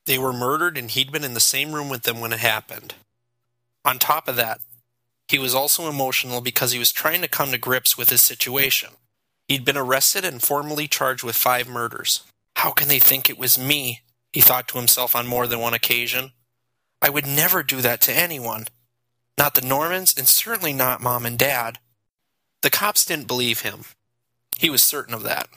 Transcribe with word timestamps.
They 0.06 0.18
were 0.18 0.32
murdered 0.32 0.78
and 0.78 0.90
he'd 0.90 1.12
been 1.12 1.24
in 1.24 1.34
the 1.34 1.40
same 1.40 1.72
room 1.72 1.88
with 1.88 2.02
them 2.02 2.20
when 2.20 2.32
it 2.32 2.40
happened. 2.40 2.94
On 3.84 3.98
top 3.98 4.28
of 4.28 4.36
that, 4.36 4.60
he 5.30 5.38
was 5.38 5.54
also 5.54 5.88
emotional 5.88 6.40
because 6.40 6.72
he 6.72 6.78
was 6.80 6.90
trying 6.90 7.22
to 7.22 7.28
come 7.28 7.52
to 7.52 7.58
grips 7.58 7.96
with 7.96 8.10
his 8.10 8.20
situation. 8.20 8.90
He'd 9.46 9.64
been 9.64 9.76
arrested 9.76 10.24
and 10.24 10.42
formally 10.42 10.88
charged 10.88 11.22
with 11.22 11.36
five 11.36 11.68
murders. 11.68 12.24
How 12.56 12.72
can 12.72 12.88
they 12.88 12.98
think 12.98 13.30
it 13.30 13.38
was 13.38 13.56
me? 13.56 14.00
He 14.32 14.40
thought 14.40 14.66
to 14.68 14.78
himself 14.78 15.14
on 15.14 15.28
more 15.28 15.46
than 15.46 15.60
one 15.60 15.72
occasion. 15.72 16.32
I 17.00 17.10
would 17.10 17.28
never 17.28 17.62
do 17.62 17.80
that 17.80 18.00
to 18.02 18.12
anyone. 18.12 18.66
Not 19.38 19.54
the 19.54 19.60
Normans, 19.60 20.18
and 20.18 20.26
certainly 20.26 20.72
not 20.72 21.00
Mom 21.00 21.24
and 21.24 21.38
Dad. 21.38 21.78
The 22.62 22.70
cops 22.70 23.04
didn't 23.04 23.28
believe 23.28 23.60
him. 23.60 23.84
He 24.58 24.68
was 24.68 24.82
certain 24.82 25.14
of 25.14 25.22
that. 25.22 25.48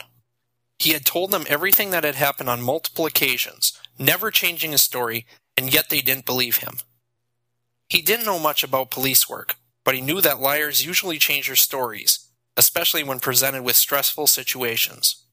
He 0.78 0.92
had 0.94 1.04
told 1.04 1.32
them 1.32 1.46
everything 1.50 1.90
that 1.90 2.04
had 2.04 2.16
happened 2.16 2.48
on 2.48 2.62
multiple 2.62 3.08
occasions, 3.08 3.74
never 3.98 4.30
changing 4.30 4.72
his 4.72 4.84
story, 4.84 5.26
and 5.58 5.74
yet 5.74 5.90
they 5.90 6.02
didn't 6.02 6.28
believe 6.28 6.58
him. 6.58 6.78
He 7.90 8.04
didn't 8.04 8.26
know 8.26 8.40
much 8.40 8.64
about 8.64 8.92
police 8.92 9.28
work, 9.28 9.56
but 9.84 9.96
he 9.96 10.02
knew 10.02 10.22
that 10.22 10.40
liars 10.40 10.86
usually 10.86 11.18
change 11.18 11.48
their 11.48 11.56
stories, 11.56 12.28
especially 12.56 13.04
when 13.04 13.20
presented 13.20 13.64
with 13.64 13.76
stressful 13.76 14.28
situations. 14.28 15.24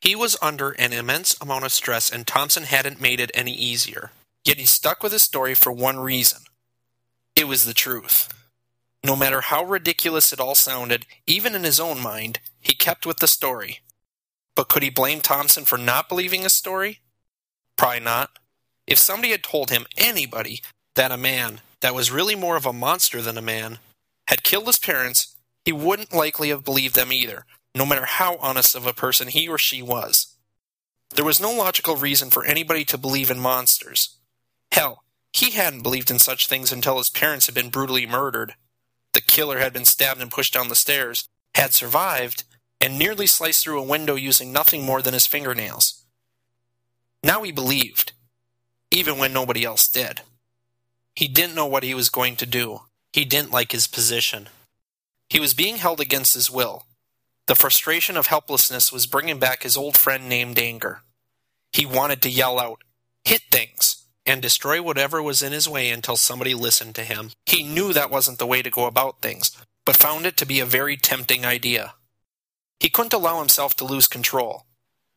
He 0.00 0.14
was 0.14 0.36
under 0.40 0.70
an 0.72 0.92
immense 0.92 1.36
amount 1.40 1.64
of 1.64 1.72
stress, 1.72 2.10
and 2.10 2.26
Thompson 2.26 2.62
hadn't 2.62 3.00
made 3.00 3.20
it 3.20 3.30
any 3.34 3.52
easier. 3.52 4.12
Yet 4.44 4.56
he 4.56 4.64
stuck 4.64 5.02
with 5.02 5.12
his 5.12 5.22
story 5.22 5.54
for 5.54 5.72
one 5.72 6.00
reason 6.00 6.40
it 7.36 7.48
was 7.48 7.64
the 7.64 7.74
truth. 7.74 8.28
No 9.02 9.16
matter 9.16 9.40
how 9.40 9.64
ridiculous 9.64 10.32
it 10.32 10.40
all 10.40 10.54
sounded, 10.54 11.06
even 11.26 11.54
in 11.54 11.64
his 11.64 11.80
own 11.80 12.00
mind, 12.00 12.40
he 12.60 12.74
kept 12.74 13.06
with 13.06 13.18
the 13.18 13.28
story. 13.28 13.80
But 14.54 14.68
could 14.68 14.82
he 14.82 14.90
blame 14.90 15.20
Thompson 15.20 15.64
for 15.64 15.78
not 15.78 16.08
believing 16.08 16.42
his 16.42 16.52
story? 16.52 16.98
Probably 17.76 18.00
not. 18.00 18.38
If 18.86 18.98
somebody 18.98 19.30
had 19.30 19.42
told 19.42 19.70
him, 19.70 19.86
anybody, 19.96 20.60
that 20.96 21.12
a 21.12 21.16
man 21.16 21.60
that 21.80 21.94
was 21.94 22.10
really 22.10 22.34
more 22.34 22.56
of 22.56 22.66
a 22.66 22.72
monster 22.72 23.22
than 23.22 23.38
a 23.38 23.42
man 23.42 23.78
had 24.30 24.44
killed 24.44 24.68
his 24.68 24.78
parents, 24.78 25.34
he 25.64 25.72
wouldn't 25.72 26.14
likely 26.14 26.50
have 26.50 26.64
believed 26.64 26.94
them 26.94 27.12
either, 27.12 27.46
no 27.74 27.84
matter 27.84 28.04
how 28.04 28.36
honest 28.36 28.76
of 28.76 28.86
a 28.86 28.92
person 28.92 29.26
he 29.26 29.48
or 29.48 29.58
she 29.58 29.82
was. 29.82 30.36
There 31.16 31.24
was 31.24 31.40
no 31.40 31.50
logical 31.50 31.96
reason 31.96 32.30
for 32.30 32.44
anybody 32.44 32.84
to 32.84 32.96
believe 32.96 33.28
in 33.28 33.40
monsters. 33.40 34.18
Hell, 34.70 35.02
he 35.32 35.50
hadn't 35.50 35.82
believed 35.82 36.12
in 36.12 36.20
such 36.20 36.46
things 36.46 36.70
until 36.70 36.98
his 36.98 37.10
parents 37.10 37.46
had 37.46 37.56
been 37.56 37.70
brutally 37.70 38.06
murdered. 38.06 38.54
The 39.14 39.20
killer 39.20 39.58
had 39.58 39.72
been 39.72 39.84
stabbed 39.84 40.22
and 40.22 40.30
pushed 40.30 40.54
down 40.54 40.68
the 40.68 40.76
stairs, 40.76 41.28
had 41.56 41.74
survived, 41.74 42.44
and 42.80 42.96
nearly 42.96 43.26
sliced 43.26 43.64
through 43.64 43.80
a 43.80 43.84
window 43.84 44.14
using 44.14 44.52
nothing 44.52 44.84
more 44.84 45.02
than 45.02 45.12
his 45.12 45.26
fingernails. 45.26 46.04
Now 47.24 47.42
he 47.42 47.50
believed, 47.50 48.12
even 48.92 49.18
when 49.18 49.32
nobody 49.32 49.64
else 49.64 49.88
did. 49.88 50.20
He 51.16 51.26
didn't 51.26 51.56
know 51.56 51.66
what 51.66 51.82
he 51.82 51.94
was 51.94 52.10
going 52.10 52.36
to 52.36 52.46
do. 52.46 52.82
He 53.12 53.24
didn't 53.24 53.50
like 53.50 53.72
his 53.72 53.86
position. 53.86 54.48
He 55.28 55.40
was 55.40 55.54
being 55.54 55.76
held 55.76 56.00
against 56.00 56.34
his 56.34 56.50
will. 56.50 56.86
The 57.46 57.54
frustration 57.54 58.16
of 58.16 58.28
helplessness 58.28 58.92
was 58.92 59.06
bringing 59.06 59.38
back 59.38 59.62
his 59.62 59.76
old 59.76 59.96
friend 59.96 60.28
named 60.28 60.58
Anger. 60.58 61.02
He 61.72 61.86
wanted 61.86 62.22
to 62.22 62.30
yell 62.30 62.60
out, 62.60 62.82
hit 63.24 63.42
things, 63.50 64.04
and 64.26 64.40
destroy 64.40 64.82
whatever 64.82 65.22
was 65.22 65.42
in 65.42 65.52
his 65.52 65.68
way 65.68 65.90
until 65.90 66.16
somebody 66.16 66.54
listened 66.54 66.94
to 66.96 67.04
him. 67.04 67.30
He 67.46 67.62
knew 67.62 67.92
that 67.92 68.10
wasn't 68.10 68.38
the 68.38 68.46
way 68.46 68.62
to 68.62 68.70
go 68.70 68.86
about 68.86 69.20
things, 69.20 69.56
but 69.84 69.96
found 69.96 70.26
it 70.26 70.36
to 70.38 70.46
be 70.46 70.60
a 70.60 70.66
very 70.66 70.96
tempting 70.96 71.44
idea. 71.44 71.94
He 72.78 72.88
couldn't 72.88 73.12
allow 73.12 73.40
himself 73.40 73.74
to 73.76 73.84
lose 73.84 74.06
control. 74.06 74.66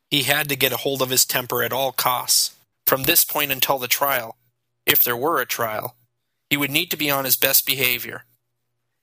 He 0.09 0.23
had 0.23 0.49
to 0.49 0.55
get 0.55 0.73
a 0.73 0.77
hold 0.77 1.01
of 1.01 1.09
his 1.09 1.25
temper 1.25 1.63
at 1.63 1.73
all 1.73 1.91
costs. 1.91 2.55
From 2.85 3.03
this 3.03 3.23
point 3.23 3.51
until 3.51 3.77
the 3.77 3.87
trial, 3.87 4.37
if 4.85 5.01
there 5.01 5.17
were 5.17 5.39
a 5.39 5.45
trial, 5.45 5.95
he 6.53 6.57
would 6.57 6.69
need 6.69 6.91
to 6.91 6.97
be 6.97 7.09
on 7.09 7.25
his 7.25 7.35
best 7.35 7.65
behavior. 7.65 8.25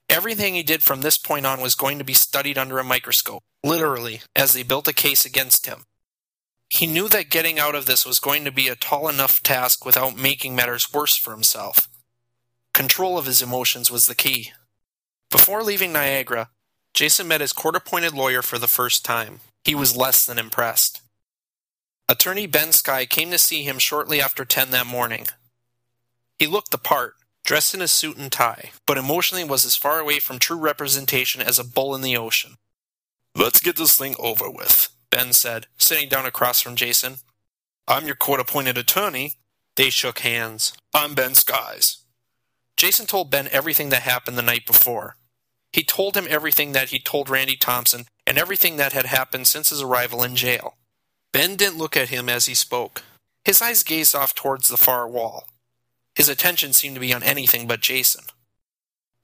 Everything 0.09 0.55
he 0.55 0.63
did 0.63 0.85
from 0.85 1.01
this 1.01 1.19
point 1.19 1.45
on 1.45 1.61
was 1.61 1.75
going 1.75 1.99
to 1.99 2.05
be 2.05 2.13
studied 2.15 2.57
under 2.57 2.79
a 2.79 2.85
microscope, 2.85 3.43
literally, 3.65 4.21
as 4.37 4.53
they 4.53 4.63
built 4.63 4.87
a 4.87 4.93
case 4.93 5.25
against 5.25 5.67
him. 5.67 5.83
He 6.69 6.87
knew 6.87 7.09
that 7.09 7.29
getting 7.29 7.59
out 7.59 7.75
of 7.75 7.87
this 7.87 8.07
was 8.07 8.21
going 8.21 8.45
to 8.45 8.53
be 8.53 8.69
a 8.69 8.77
tall 8.77 9.09
enough 9.09 9.43
task 9.43 9.85
without 9.85 10.17
making 10.17 10.55
matters 10.55 10.93
worse 10.93 11.17
for 11.17 11.33
himself. 11.33 11.89
Control 12.73 13.19
of 13.19 13.27
his 13.27 13.43
emotions 13.43 13.91
was 13.91 14.07
the 14.07 14.15
key. 14.15 14.53
Before 15.29 15.65
leaving 15.65 15.93
Niagara, 15.93 16.51
Jason 16.95 17.27
met 17.27 17.41
his 17.41 17.53
court 17.53 17.75
appointed 17.75 18.15
lawyer 18.15 18.43
for 18.43 18.59
the 18.59 18.69
first 18.69 19.05
time. 19.05 19.41
He 19.65 19.75
was 19.75 19.97
less 19.97 20.25
than 20.25 20.39
impressed. 20.39 21.01
Attorney 22.09 22.47
Ben 22.47 22.71
Sky 22.71 23.07
came 23.07 23.33
to 23.33 23.39
see 23.39 23.65
him 23.65 23.81
shortly 23.81 24.21
after 24.21 24.45
10 24.45 24.71
that 24.71 24.87
morning. 24.87 25.27
He 26.39 26.47
looked 26.47 26.71
the 26.71 26.79
part, 26.79 27.15
dressed 27.51 27.75
in 27.75 27.83
a 27.83 27.89
suit 27.89 28.17
and 28.17 28.31
tie, 28.31 28.71
but 28.87 28.97
emotionally 28.97 29.43
was 29.43 29.67
as 29.67 29.75
far 29.75 29.99
away 29.99 30.21
from 30.21 30.39
true 30.39 30.57
representation 30.57 31.43
as 31.43 31.59
a 31.59 31.65
bull 31.65 31.97
in 31.97 32.01
the 32.01 32.17
ocean. 32.17 32.59
Let's 33.35 33.59
get 33.59 33.75
this 33.75 33.97
thing 33.97 34.15
over 34.21 34.49
with, 34.49 34.89
Ben 35.11 35.33
said, 35.33 35.67
sitting 35.77 36.09
down 36.09 36.27
across 36.27 36.61
from 36.61 36.77
Jason. 36.77 37.17
I'm 37.89 38.07
your 38.07 38.15
court 38.15 38.39
appointed 38.39 38.79
attorney. 38.79 39.33
They 39.75 39.91
shook 39.91 40.21
hands. 40.21 40.75
I'm 40.95 41.15
Ben 41.15 41.35
Skies. 41.35 42.05
Jason 42.77 43.07
told 43.07 43.33
Ben 43.33 43.49
everything 43.51 43.89
that 43.89 44.03
happened 44.03 44.39
the 44.39 44.43
night 44.43 44.65
before. 44.65 45.17
He 45.73 45.83
told 45.83 46.17
him 46.17 46.29
everything 46.31 46.71
that 46.71 46.91
he 46.91 47.01
told 47.01 47.29
Randy 47.29 47.57
Thompson 47.57 48.05
and 48.29 48.39
everything 48.39 48.77
that 48.77 48.93
had 48.93 49.07
happened 49.07 49.49
since 49.49 49.71
his 49.71 49.83
arrival 49.83 50.23
in 50.23 50.37
jail. 50.37 50.77
Ben 51.33 51.57
didn't 51.57 51.79
look 51.79 51.97
at 51.97 52.11
him 52.11 52.29
as 52.29 52.47
he 52.47 52.55
spoke. 52.55 53.03
His 53.45 53.61
eyes 53.61 53.83
gazed 53.83 54.15
off 54.15 54.37
towards 54.37 54.69
the 54.69 54.77
far 54.77 55.09
wall. 55.09 55.49
His 56.21 56.29
attention 56.29 56.75
seemed 56.75 56.97
to 56.97 57.01
be 57.01 57.15
on 57.15 57.23
anything 57.23 57.67
but 57.67 57.81
Jason. 57.81 58.25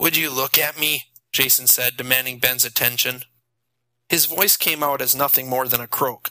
Would 0.00 0.16
you 0.16 0.30
look 0.34 0.56
at 0.56 0.80
me? 0.80 1.08
Jason 1.30 1.66
said, 1.66 1.94
demanding 1.94 2.38
Ben's 2.38 2.64
attention. 2.64 3.24
His 4.08 4.24
voice 4.24 4.56
came 4.56 4.82
out 4.82 5.02
as 5.02 5.14
nothing 5.14 5.46
more 5.46 5.68
than 5.68 5.82
a 5.82 5.86
croak, 5.86 6.30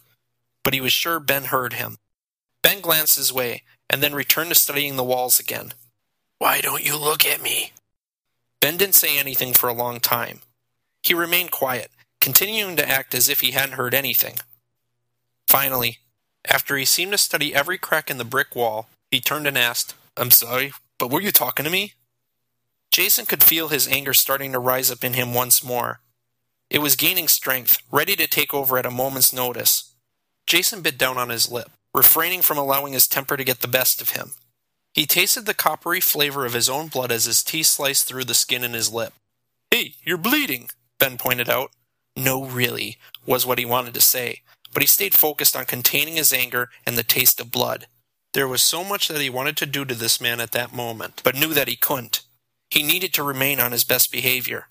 but 0.64 0.74
he 0.74 0.82
was 0.82 0.92
sure 0.92 1.20
Ben 1.20 1.44
heard 1.44 1.74
him. 1.74 2.00
Ben 2.64 2.82
glanced 2.82 3.16
his 3.16 3.32
way, 3.32 3.62
and 3.92 4.02
then 4.02 4.16
returned 4.16 4.50
to 4.50 4.56
studying 4.56 4.96
the 4.96 5.04
walls 5.04 5.40
again. 5.40 5.76
Why 6.40 6.62
don't 6.62 6.84
you 6.84 6.98
look 6.98 7.28
at 7.28 7.44
me? 7.44 7.72
Ben 8.60 8.76
didn't 8.76 8.96
say 8.96 9.20
anything 9.20 9.54
for 9.54 9.70
a 9.70 9.72
long 9.72 10.00
time. 10.00 10.40
He 11.04 11.14
remained 11.14 11.52
quiet, 11.52 11.92
continuing 12.20 12.76
to 12.78 12.90
act 12.90 13.14
as 13.14 13.30
if 13.30 13.42
he 13.42 13.52
hadn't 13.52 13.76
heard 13.76 13.94
anything. 13.94 14.38
Finally, 15.48 16.00
after 16.44 16.76
he 16.76 16.86
seemed 16.86 17.12
to 17.12 17.20
study 17.20 17.54
every 17.54 17.78
crack 17.78 18.10
in 18.10 18.18
the 18.18 18.26
brick 18.26 18.56
wall, 18.56 18.90
he 19.12 19.20
turned 19.20 19.46
and 19.46 19.60
asked, 19.60 19.94
I'm 20.18 20.32
sorry, 20.32 20.74
but 20.98 21.12
were 21.12 21.22
you 21.22 21.32
talking 21.32 21.66
to 21.66 21.70
me? 21.72 21.94
Jason 22.92 23.26
could 23.26 23.44
feel 23.44 23.68
his 23.68 23.88
anger 23.88 24.14
starting 24.14 24.52
to 24.54 24.60
rise 24.60 24.90
up 24.90 25.04
in 25.04 25.14
him 25.14 25.34
once 25.34 25.64
more, 25.64 26.00
it 26.70 26.82
was 26.82 26.96
gaining 26.96 27.28
strength, 27.28 27.78
ready 27.92 28.16
to 28.16 28.28
take 28.28 28.54
over 28.54 28.78
at 28.78 28.86
a 28.86 28.92
moment's 28.92 29.32
notice. 29.32 29.94
Jason 30.48 30.82
bit 30.82 30.98
down 30.98 31.18
on 31.18 31.30
his 31.30 31.52
lip, 31.52 31.70
refraining 31.94 32.42
from 32.42 32.58
allowing 32.58 32.94
his 32.94 33.08
temper 33.08 33.38
to 33.38 33.44
get 33.44 33.62
the 33.62 33.68
best 33.68 34.02
of 34.02 34.12
him. 34.12 34.32
He 34.94 35.06
tasted 35.06 35.46
the 35.46 35.54
coppery 35.54 36.00
flavor 36.00 36.46
of 36.46 36.54
his 36.54 36.70
own 36.70 36.88
blood 36.88 37.12
as 37.12 37.26
his 37.26 37.44
teeth 37.44 37.68
sliced 37.68 38.08
through 38.08 38.26
the 38.26 38.34
skin 38.34 38.64
in 38.64 38.74
his 38.74 38.92
lip. 38.92 39.14
Hey, 39.70 39.94
you're 40.04 40.18
bleeding, 40.18 40.70
Ben 41.00 41.18
pointed 41.18 41.50
out. 41.50 41.72
No, 42.16 42.46
really, 42.46 42.98
was 43.26 43.46
what 43.46 43.60
he 43.60 43.66
wanted 43.66 43.94
to 43.94 44.02
say, 44.02 44.42
but 44.74 44.82
he 44.82 44.88
stayed 44.88 45.14
focused 45.14 45.56
on 45.56 45.66
containing 45.66 46.16
his 46.16 46.34
anger 46.34 46.70
and 46.86 46.98
the 46.98 47.04
taste 47.04 47.40
of 47.40 47.52
blood. 47.52 47.88
There 48.36 48.50
was 48.50 48.62
so 48.62 48.84
much 48.84 49.08
that 49.08 49.22
he 49.22 49.30
wanted 49.30 49.56
to 49.58 49.66
do 49.66 49.86
to 49.86 49.96
this 49.96 50.20
man 50.20 50.42
at 50.42 50.52
that 50.52 50.74
moment, 50.74 51.22
but 51.24 51.36
knew 51.36 51.54
that 51.54 51.70
he 51.70 51.78
couldn't. 51.78 52.20
He 52.70 52.84
needed 52.84 53.14
to 53.14 53.24
remain 53.24 53.62
on 53.62 53.72
his 53.72 53.86
best 53.86 54.12
behavior. 54.12 54.68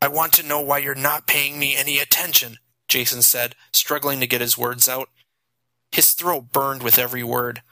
I 0.00 0.06
want 0.06 0.32
to 0.34 0.46
know 0.46 0.60
why 0.60 0.78
you're 0.78 0.94
not 0.94 1.26
paying 1.26 1.58
me 1.58 1.74
any 1.74 1.98
attention, 1.98 2.58
Jason 2.86 3.22
said, 3.22 3.56
struggling 3.72 4.20
to 4.20 4.28
get 4.28 4.40
his 4.40 4.56
words 4.56 4.88
out. 4.88 5.08
His 5.90 6.12
throat 6.12 6.52
burned 6.52 6.84
with 6.84 6.96
every 6.96 7.24
word. 7.24 7.62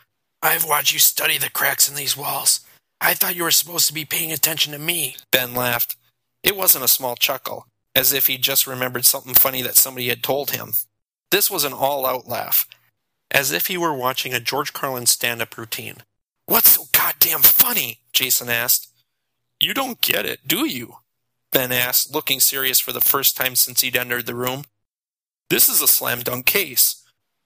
I've 0.43 0.65
watched 0.65 0.93
you 0.93 0.99
study 0.99 1.39
the 1.39 1.49
cracks 1.49 1.89
in 1.89 1.95
these 1.95 2.17
walls. 2.17 2.67
I 3.00 3.15
thought 3.15 3.37
you 3.37 3.45
were 3.45 3.53
supposed 3.53 3.87
to 3.87 3.95
be 3.95 4.05
paying 4.05 4.33
attention 4.33 4.73
to 4.73 4.81
me. 4.81 5.15
Ben 5.31 5.55
laughed. 5.55 5.95
It 6.43 6.56
wasn't 6.56 6.85
a 6.85 6.89
small 6.89 7.15
chuckle, 7.15 7.69
as 7.95 8.12
if 8.12 8.27
he'd 8.27 8.43
just 8.43 8.67
remembered 8.67 9.05
something 9.05 9.35
funny 9.35 9.62
that 9.62 9.77
somebody 9.77 10.09
had 10.09 10.25
told 10.25 10.50
him. 10.50 10.73
This 11.31 11.49
was 11.49 11.62
an 11.62 11.73
all 11.73 12.05
out 12.05 12.27
laugh, 12.27 12.67
as 13.30 13.52
if 13.52 13.66
he 13.66 13.76
were 13.76 13.94
watching 13.94 14.32
a 14.32 14.40
George 14.40 14.72
Carlin 14.72 15.06
stand 15.06 15.42
up 15.42 15.56
routine. 15.56 15.98
What's 16.46 16.70
so 16.70 16.84
goddamn 16.92 17.40
funny? 17.40 18.00
Jason 18.12 18.48
asked. 18.48 18.88
You 19.60 19.75
don't 19.75 20.00
get 20.00 20.25
it, 20.25 20.46
do 20.46 20.66
you? 20.66 20.96
Ben 21.52 21.72
asked, 21.72 22.14
looking 22.14 22.40
serious 22.40 22.78
for 22.80 22.92
the 22.92 23.00
first 23.00 23.36
time 23.36 23.56
since 23.56 23.80
he'd 23.80 23.96
entered 23.96 24.26
the 24.26 24.34
room. 24.34 24.64
This 25.50 25.69
is 25.69 25.80
a 25.80 25.88
slam 25.88 26.20
dunk 26.20 26.46
case. 26.46 27.04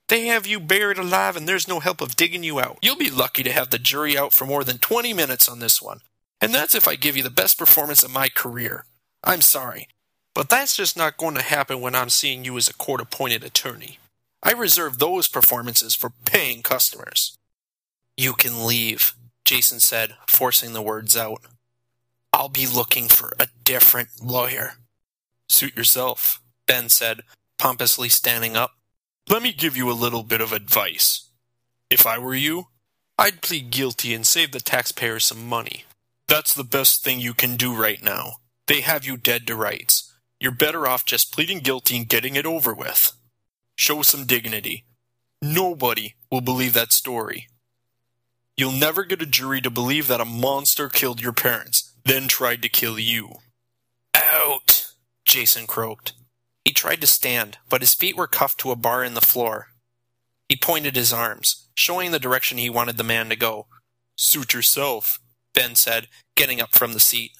They 0.09 0.27
have 0.27 0.47
you 0.47 0.61
buried 0.61 0.99
alive 0.99 1.37
and 1.37 1.49
there's 1.49 1.69
no 1.69 1.81
help 1.81 2.01
of 2.01 2.17
digging 2.17 2.43
you 2.43 2.61
out. 2.61 2.79
You'll 2.83 2.97
be 2.97 3.11
lucky 3.11 3.43
to 3.45 3.53
have 3.53 3.71
the 3.71 3.79
jury 3.79 4.19
out 4.19 4.33
for 4.33 4.45
more 4.45 4.65
than 4.65 4.79
20 4.79 5.15
minutes 5.15 5.49
on 5.49 5.61
this 5.61 5.81
one. 5.81 6.01
And 6.41 6.53
that's 6.53 6.75
if 6.75 6.89
I 6.89 6.97
give 6.97 7.17
you 7.17 7.23
the 7.23 7.31
best 7.31 7.57
performance 7.57 8.03
of 8.03 8.13
my 8.13 8.29
career. 8.29 8.85
I'm 9.23 9.41
sorry, 9.41 9.89
but 10.35 10.49
that's 10.49 10.77
just 10.77 10.97
not 10.97 11.17
going 11.17 11.37
to 11.37 11.43
happen 11.43 11.81
when 11.81 11.95
I'm 11.95 12.11
seeing 12.11 12.45
you 12.45 12.57
as 12.57 12.69
a 12.69 12.75
court 12.75 13.01
appointed 13.01 13.45
attorney. 13.45 13.99
I 14.43 14.53
reserve 14.53 14.99
those 14.99 15.29
performances 15.29 15.95
for 15.95 16.11
paying 16.25 16.63
customers. 16.63 17.39
You 18.17 18.33
can 18.33 18.67
leave, 18.67 19.15
Jason 19.45 19.81
said, 19.81 20.15
forcing 20.29 20.73
the 20.73 20.83
words 20.83 21.17
out. 21.17 21.43
I'll 22.33 22.49
be 22.49 22.67
looking 22.67 23.09
for 23.09 23.33
a 23.39 23.49
different 23.65 24.09
lawyer. 24.23 24.75
Suit 25.49 25.77
yourself, 25.77 26.43
Ben 26.67 26.89
said, 26.89 27.21
pompously 27.59 28.09
standing 28.09 28.57
up. 28.57 28.73
Let 29.29 29.43
me 29.43 29.53
give 29.53 29.77
you 29.77 29.91
a 29.91 29.93
little 29.93 30.25
bit 30.25 30.41
of 30.41 30.53
advice. 30.53 31.29
If 31.91 32.07
I 32.07 32.19
were 32.19 32.35
you, 32.35 32.69
I'd 33.19 33.43
plead 33.43 33.71
guilty 33.71 34.15
and 34.15 34.27
save 34.27 34.53
the 34.53 34.61
taxpayers 34.61 35.27
some 35.27 35.47
money. 35.47 35.85
That's 36.27 36.55
the 36.55 36.65
best 36.65 37.05
thing 37.05 37.21
you 37.21 37.35
can 37.35 37.57
do 37.57 37.75
right 37.75 38.03
now. 38.03 38.37
They 38.67 38.81
have 38.81 39.05
you 39.05 39.17
dead 39.17 39.47
to 39.47 39.55
rights. 39.55 40.13
You're 40.41 40.53
better 40.53 40.89
off 40.89 41.05
just 41.05 41.33
pleading 41.33 41.61
guilty 41.61 41.97
and 41.97 42.09
getting 42.09 42.35
it 42.35 42.47
over 42.47 42.75
with. 42.75 43.13
Show 43.83 44.03
some 44.03 44.27
dignity. 44.27 44.85
Nobody 45.43 46.15
will 46.31 46.41
believe 46.41 46.73
that 46.75 46.93
story. 46.93 47.49
You'll 48.57 48.71
never 48.71 49.03
get 49.03 49.21
a 49.21 49.27
jury 49.27 49.61
to 49.61 49.71
believe 49.71 50.07
that 50.07 50.21
a 50.21 50.25
monster 50.25 50.89
killed 50.89 51.21
your 51.21 51.33
parents, 51.33 51.93
then 52.05 52.29
tried 52.29 52.63
to 52.63 52.69
kill 52.69 52.97
you. 52.97 53.39
Out! 54.15 54.93
Jason 55.25 55.67
croaked. 55.67 56.13
He 56.65 56.73
tried 56.73 57.01
to 57.01 57.09
stand, 57.09 57.59
but 57.69 57.81
his 57.81 57.93
feet 57.93 58.17
were 58.17 58.29
cuffed 58.29 58.61
to 58.61 58.71
a 58.71 58.77
bar 58.77 59.03
in 59.03 59.15
the 59.15 59.21
floor. 59.21 59.71
He 60.49 60.55
pointed 60.55 60.95
his 60.95 61.13
arms, 61.13 61.67
showing 61.75 62.13
the 62.13 62.21
direction 62.21 62.59
he 62.59 62.71
wanted 62.71 62.99
the 62.99 63.03
man 63.03 63.31
to 63.31 63.37
go. 63.37 63.67
Suit 64.17 64.55
yourself, 64.55 65.19
Ben 65.55 65.75
said, 65.75 66.07
getting 66.37 66.61
up 66.61 66.77
from 66.77 66.93
the 66.93 67.01
seat. 67.01 67.33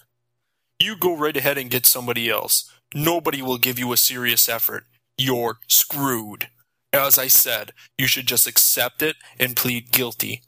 You 0.81 0.97
go 0.97 1.17
right 1.17 1.37
ahead 1.37 1.57
and 1.57 1.71
get 1.71 1.87
somebody 1.87 2.29
else. 2.29 2.69
Nobody 2.93 3.43
will 3.43 3.59
give 3.59 3.79
you 3.79 3.93
a 3.93 3.97
serious 3.97 4.49
effort. 4.49 4.87
You're 5.23 5.61
screwed. 5.69 6.49
As 6.93 7.17
I 7.17 7.29
said, 7.29 7.73
you 7.97 8.09
should 8.09 8.27
just 8.27 8.49
accept 8.49 9.03
it 9.03 9.15
and 9.39 9.55
plead 9.55 9.93
guilty. 9.93 10.43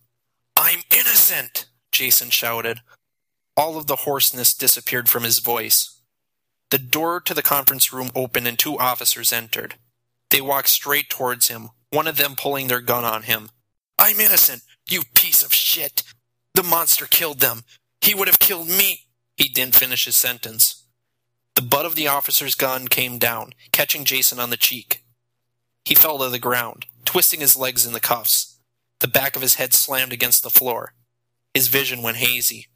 I'm 0.56 0.80
innocent, 0.90 1.66
Jason 1.92 2.30
shouted. 2.30 2.80
All 3.56 3.76
of 3.76 3.86
the 3.86 4.02
hoarseness 4.02 4.52
disappeared 4.52 5.08
from 5.08 5.22
his 5.22 5.38
voice. 5.38 6.00
The 6.72 6.78
door 6.78 7.20
to 7.20 7.34
the 7.34 7.42
conference 7.42 7.92
room 7.92 8.10
opened 8.16 8.48
and 8.48 8.58
two 8.58 8.76
officers 8.76 9.32
entered. 9.32 9.76
They 10.30 10.40
walked 10.40 10.70
straight 10.70 11.08
towards 11.08 11.46
him, 11.46 11.68
one 11.90 12.08
of 12.08 12.16
them 12.16 12.34
pulling 12.36 12.66
their 12.66 12.80
gun 12.80 13.04
on 13.04 13.22
him. 13.22 13.50
I'm 13.96 14.18
innocent, 14.18 14.62
you 14.90 15.02
piece 15.14 15.44
of 15.44 15.54
shit. 15.54 16.02
The 16.54 16.64
monster 16.64 17.06
killed 17.06 17.38
them. 17.38 17.62
He 18.00 18.12
would 18.12 18.26
have 18.26 18.40
killed 18.40 18.66
me. 18.66 19.02
He 19.36 19.48
didn't 19.48 19.76
finish 19.76 20.06
his 20.06 20.16
sentence. 20.16 20.83
The 21.54 21.62
butt 21.62 21.86
of 21.86 21.94
the 21.94 22.08
officer's 22.08 22.54
gun 22.54 22.88
came 22.88 23.18
down, 23.18 23.52
catching 23.70 24.04
Jason 24.04 24.40
on 24.40 24.50
the 24.50 24.56
cheek. 24.56 25.04
He 25.84 25.94
fell 25.94 26.18
to 26.18 26.28
the 26.28 26.38
ground, 26.38 26.86
twisting 27.04 27.40
his 27.40 27.56
legs 27.56 27.86
in 27.86 27.92
the 27.92 28.00
cuffs. 28.00 28.58
The 29.00 29.08
back 29.08 29.36
of 29.36 29.42
his 29.42 29.54
head 29.54 29.72
slammed 29.74 30.12
against 30.12 30.42
the 30.42 30.50
floor. 30.50 30.94
His 31.52 31.68
vision 31.68 32.02
went 32.02 32.16
hazy. 32.16 32.68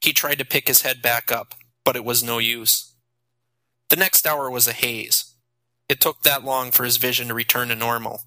He 0.00 0.12
tried 0.12 0.38
to 0.38 0.44
pick 0.44 0.66
his 0.66 0.82
head 0.82 1.02
back 1.02 1.30
up, 1.30 1.54
but 1.84 1.94
it 1.94 2.04
was 2.04 2.22
no 2.22 2.38
use. 2.38 2.94
The 3.88 3.96
next 3.96 4.26
hour 4.26 4.50
was 4.50 4.66
a 4.66 4.72
haze. 4.72 5.34
It 5.88 6.00
took 6.00 6.22
that 6.22 6.44
long 6.44 6.70
for 6.70 6.84
his 6.84 6.96
vision 6.96 7.28
to 7.28 7.34
return 7.34 7.68
to 7.68 7.74
normal. 7.74 8.22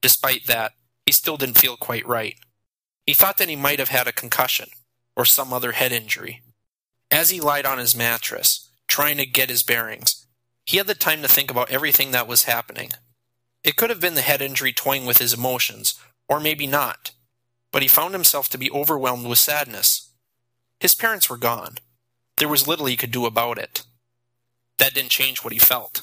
Despite 0.00 0.46
that, 0.46 0.72
he 1.06 1.12
still 1.12 1.36
didn't 1.36 1.58
feel 1.58 1.76
quite 1.76 2.06
right. 2.06 2.36
He 3.06 3.14
thought 3.14 3.38
that 3.38 3.48
he 3.48 3.56
might 3.56 3.78
have 3.78 3.88
had 3.88 4.08
a 4.08 4.12
concussion 4.12 4.70
or 5.16 5.24
some 5.24 5.52
other 5.52 5.72
head 5.72 5.92
injury. 5.92 6.42
As 7.10 7.30
he 7.30 7.40
lied 7.40 7.66
on 7.66 7.78
his 7.78 7.96
mattress, 7.96 8.70
trying 8.92 9.16
to 9.16 9.24
get 9.24 9.48
his 9.48 9.62
bearings, 9.62 10.26
he 10.66 10.76
had 10.76 10.86
the 10.86 10.94
time 10.94 11.22
to 11.22 11.28
think 11.28 11.50
about 11.50 11.70
everything 11.70 12.10
that 12.10 12.28
was 12.28 12.44
happening. 12.44 12.90
It 13.64 13.74
could 13.74 13.88
have 13.88 14.00
been 14.00 14.16
the 14.16 14.20
head 14.20 14.42
injury 14.42 14.74
toying 14.74 15.06
with 15.06 15.16
his 15.16 15.32
emotions, 15.32 15.94
or 16.28 16.38
maybe 16.38 16.66
not, 16.66 17.12
but 17.72 17.80
he 17.80 17.88
found 17.88 18.12
himself 18.12 18.50
to 18.50 18.58
be 18.58 18.70
overwhelmed 18.70 19.26
with 19.26 19.38
sadness. 19.38 20.10
His 20.78 20.94
parents 20.94 21.30
were 21.30 21.38
gone. 21.38 21.78
There 22.36 22.48
was 22.48 22.68
little 22.68 22.84
he 22.84 22.98
could 22.98 23.10
do 23.10 23.24
about 23.24 23.56
it. 23.56 23.82
That 24.76 24.92
didn't 24.92 25.08
change 25.08 25.42
what 25.42 25.54
he 25.54 25.58
felt. 25.58 26.02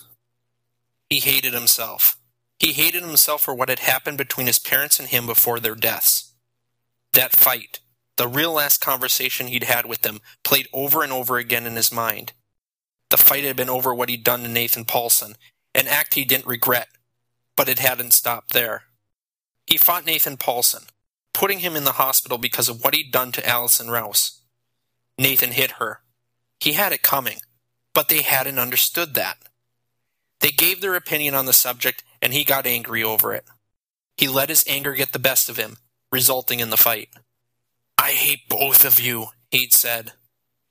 He 1.11 1.19
hated 1.19 1.53
himself. 1.53 2.17
He 2.57 2.73
hated 2.73 3.03
himself 3.03 3.43
for 3.43 3.53
what 3.53 3.69
had 3.69 3.79
happened 3.79 4.17
between 4.17 4.47
his 4.47 4.57
parents 4.57 4.99
and 4.99 5.09
him 5.09 5.27
before 5.27 5.59
their 5.59 5.75
deaths. 5.75 6.33
That 7.13 7.35
fight, 7.35 7.81
the 8.17 8.27
real 8.27 8.53
last 8.53 8.81
conversation 8.81 9.45
he'd 9.45 9.65
had 9.65 9.85
with 9.85 10.01
them, 10.01 10.21
played 10.43 10.67
over 10.73 11.03
and 11.03 11.11
over 11.11 11.37
again 11.37 11.67
in 11.67 11.75
his 11.75 11.91
mind. 11.91 12.33
The 13.09 13.17
fight 13.17 13.43
had 13.43 13.55
been 13.55 13.69
over 13.69 13.93
what 13.93 14.09
he'd 14.09 14.23
done 14.23 14.43
to 14.43 14.49
Nathan 14.49 14.85
Paulson, 14.85 15.35
an 15.73 15.87
act 15.87 16.13
he 16.13 16.25
didn't 16.25 16.45
regret, 16.45 16.89
but 17.55 17.69
it 17.69 17.79
hadn't 17.79 18.13
stopped 18.13 18.53
there. 18.53 18.83
He 19.65 19.77
fought 19.77 20.05
Nathan 20.05 20.37
Paulson, 20.37 20.83
putting 21.33 21.59
him 21.59 21.75
in 21.75 21.83
the 21.83 21.93
hospital 21.93 22.37
because 22.37 22.69
of 22.69 22.83
what 22.83 22.95
he'd 22.95 23.11
done 23.11 23.31
to 23.33 23.47
Allison 23.47 23.89
Rouse. 23.89 24.41
Nathan 25.17 25.51
hit 25.51 25.71
her. 25.71 26.01
He 26.59 26.73
had 26.73 26.91
it 26.91 27.01
coming 27.01 27.39
but 27.99 28.07
they 28.07 28.21
hadn't 28.21 28.59
understood 28.59 29.13
that. 29.15 29.37
They 30.39 30.51
gave 30.51 30.79
their 30.79 30.95
opinion 30.95 31.35
on 31.35 31.45
the 31.45 31.51
subject, 31.53 32.03
and 32.21 32.33
he 32.33 32.43
got 32.43 32.65
angry 32.65 33.03
over 33.03 33.33
it. 33.33 33.43
He 34.15 34.27
let 34.27 34.47
his 34.47 34.63
anger 34.67 34.93
get 34.93 35.11
the 35.11 35.19
best 35.19 35.49
of 35.49 35.57
him, 35.57 35.77
resulting 36.11 36.61
in 36.61 36.69
the 36.69 36.77
fight. 36.77 37.09
I 37.97 38.11
hate 38.11 38.47
both 38.47 38.85
of 38.85 39.01
you, 39.01 39.27
he'd 39.51 39.73
said. 39.73 40.13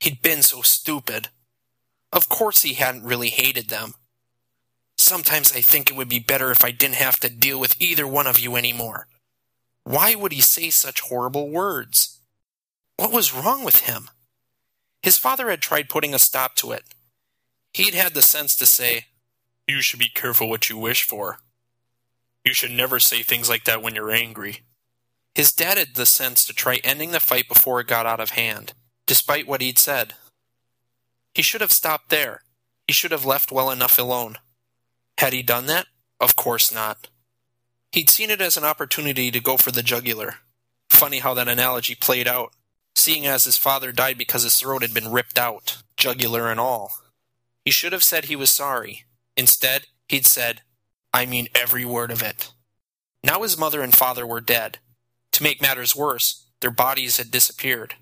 He'd 0.00 0.22
been 0.22 0.42
so 0.42 0.62
stupid. 0.62 1.28
Of 2.12 2.28
course 2.28 2.62
he 2.62 2.74
hadn't 2.74 3.04
really 3.04 3.30
hated 3.30 3.68
them. 3.68 3.94
Sometimes 4.96 5.52
I 5.52 5.60
think 5.60 5.90
it 5.90 5.96
would 5.96 6.08
be 6.08 6.18
better 6.18 6.50
if 6.50 6.64
I 6.64 6.70
didn't 6.70 6.96
have 6.96 7.20
to 7.20 7.30
deal 7.30 7.60
with 7.60 7.80
either 7.80 8.06
one 8.06 8.26
of 8.26 8.38
you 8.38 8.56
anymore. 8.56 9.06
Why 9.84 10.14
would 10.14 10.32
he 10.32 10.40
say 10.40 10.70
such 10.70 11.00
horrible 11.00 11.48
words? 11.50 12.20
What 12.96 13.12
was 13.12 13.34
wrong 13.34 13.64
with 13.64 13.80
him? 13.80 14.10
His 15.02 15.16
father 15.16 15.50
had 15.50 15.62
tried 15.62 15.88
putting 15.88 16.14
a 16.14 16.18
stop 16.18 16.56
to 16.56 16.72
it, 16.72 16.84
He'd 17.74 17.94
had 17.94 18.14
the 18.14 18.22
sense 18.22 18.56
to 18.56 18.66
say, 18.66 19.06
You 19.66 19.82
should 19.82 20.00
be 20.00 20.08
careful 20.08 20.48
what 20.48 20.68
you 20.68 20.76
wish 20.76 21.04
for. 21.04 21.38
You 22.44 22.54
should 22.54 22.70
never 22.70 22.98
say 22.98 23.22
things 23.22 23.48
like 23.48 23.64
that 23.64 23.82
when 23.82 23.94
you're 23.94 24.10
angry. 24.10 24.60
His 25.34 25.52
dad 25.52 25.78
had 25.78 25.94
the 25.94 26.06
sense 26.06 26.44
to 26.44 26.52
try 26.52 26.80
ending 26.82 27.12
the 27.12 27.20
fight 27.20 27.48
before 27.48 27.80
it 27.80 27.86
got 27.86 28.06
out 28.06 28.20
of 28.20 28.30
hand, 28.30 28.72
despite 29.06 29.46
what 29.46 29.60
he'd 29.60 29.78
said. 29.78 30.14
He 31.38 31.42
should 31.42 31.60
have 31.60 31.70
stopped 31.70 32.08
there. 32.08 32.42
He 32.88 32.92
should 32.92 33.12
have 33.12 33.24
left 33.24 33.52
well 33.52 33.70
enough 33.70 33.96
alone. 33.96 34.38
Had 35.18 35.32
he 35.32 35.40
done 35.40 35.66
that? 35.66 35.86
Of 36.18 36.34
course 36.34 36.74
not. 36.74 37.06
He'd 37.92 38.10
seen 38.10 38.28
it 38.30 38.40
as 38.40 38.56
an 38.56 38.64
opportunity 38.64 39.30
to 39.30 39.38
go 39.38 39.56
for 39.56 39.70
the 39.70 39.84
jugular. 39.84 40.34
Funny 40.90 41.20
how 41.20 41.34
that 41.34 41.46
analogy 41.46 41.94
played 41.94 42.26
out, 42.26 42.54
seeing 42.96 43.24
as 43.24 43.44
his 43.44 43.56
father 43.56 43.92
died 43.92 44.18
because 44.18 44.42
his 44.42 44.56
throat 44.56 44.82
had 44.82 44.92
been 44.92 45.12
ripped 45.12 45.38
out, 45.38 45.80
jugular 45.96 46.50
and 46.50 46.58
all. 46.58 46.90
He 47.64 47.70
should 47.70 47.92
have 47.92 48.02
said 48.02 48.24
he 48.24 48.34
was 48.34 48.52
sorry. 48.52 49.04
Instead, 49.36 49.86
he'd 50.08 50.26
said, 50.26 50.62
I 51.14 51.24
mean 51.24 51.46
every 51.54 51.84
word 51.84 52.10
of 52.10 52.20
it. 52.20 52.50
Now 53.22 53.42
his 53.42 53.56
mother 53.56 53.80
and 53.80 53.94
father 53.94 54.26
were 54.26 54.40
dead. 54.40 54.78
To 55.34 55.44
make 55.44 55.62
matters 55.62 55.94
worse, 55.94 56.48
their 56.62 56.72
bodies 56.72 57.16
had 57.16 57.30
disappeared. 57.30 57.94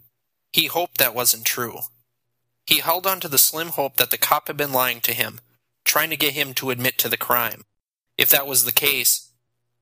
He 0.54 0.68
hoped 0.68 0.96
that 0.96 1.14
wasn't 1.14 1.44
true. 1.44 1.80
He 2.66 2.80
held 2.80 3.06
on 3.06 3.20
to 3.20 3.28
the 3.28 3.38
slim 3.38 3.68
hope 3.68 3.96
that 3.96 4.10
the 4.10 4.18
cop 4.18 4.48
had 4.48 4.56
been 4.56 4.72
lying 4.72 5.00
to 5.02 5.12
him, 5.14 5.40
trying 5.84 6.10
to 6.10 6.16
get 6.16 6.34
him 6.34 6.52
to 6.54 6.70
admit 6.70 6.98
to 6.98 7.08
the 7.08 7.16
crime. 7.16 7.64
If 8.18 8.28
that 8.30 8.46
was 8.46 8.64
the 8.64 8.72
case, 8.72 9.30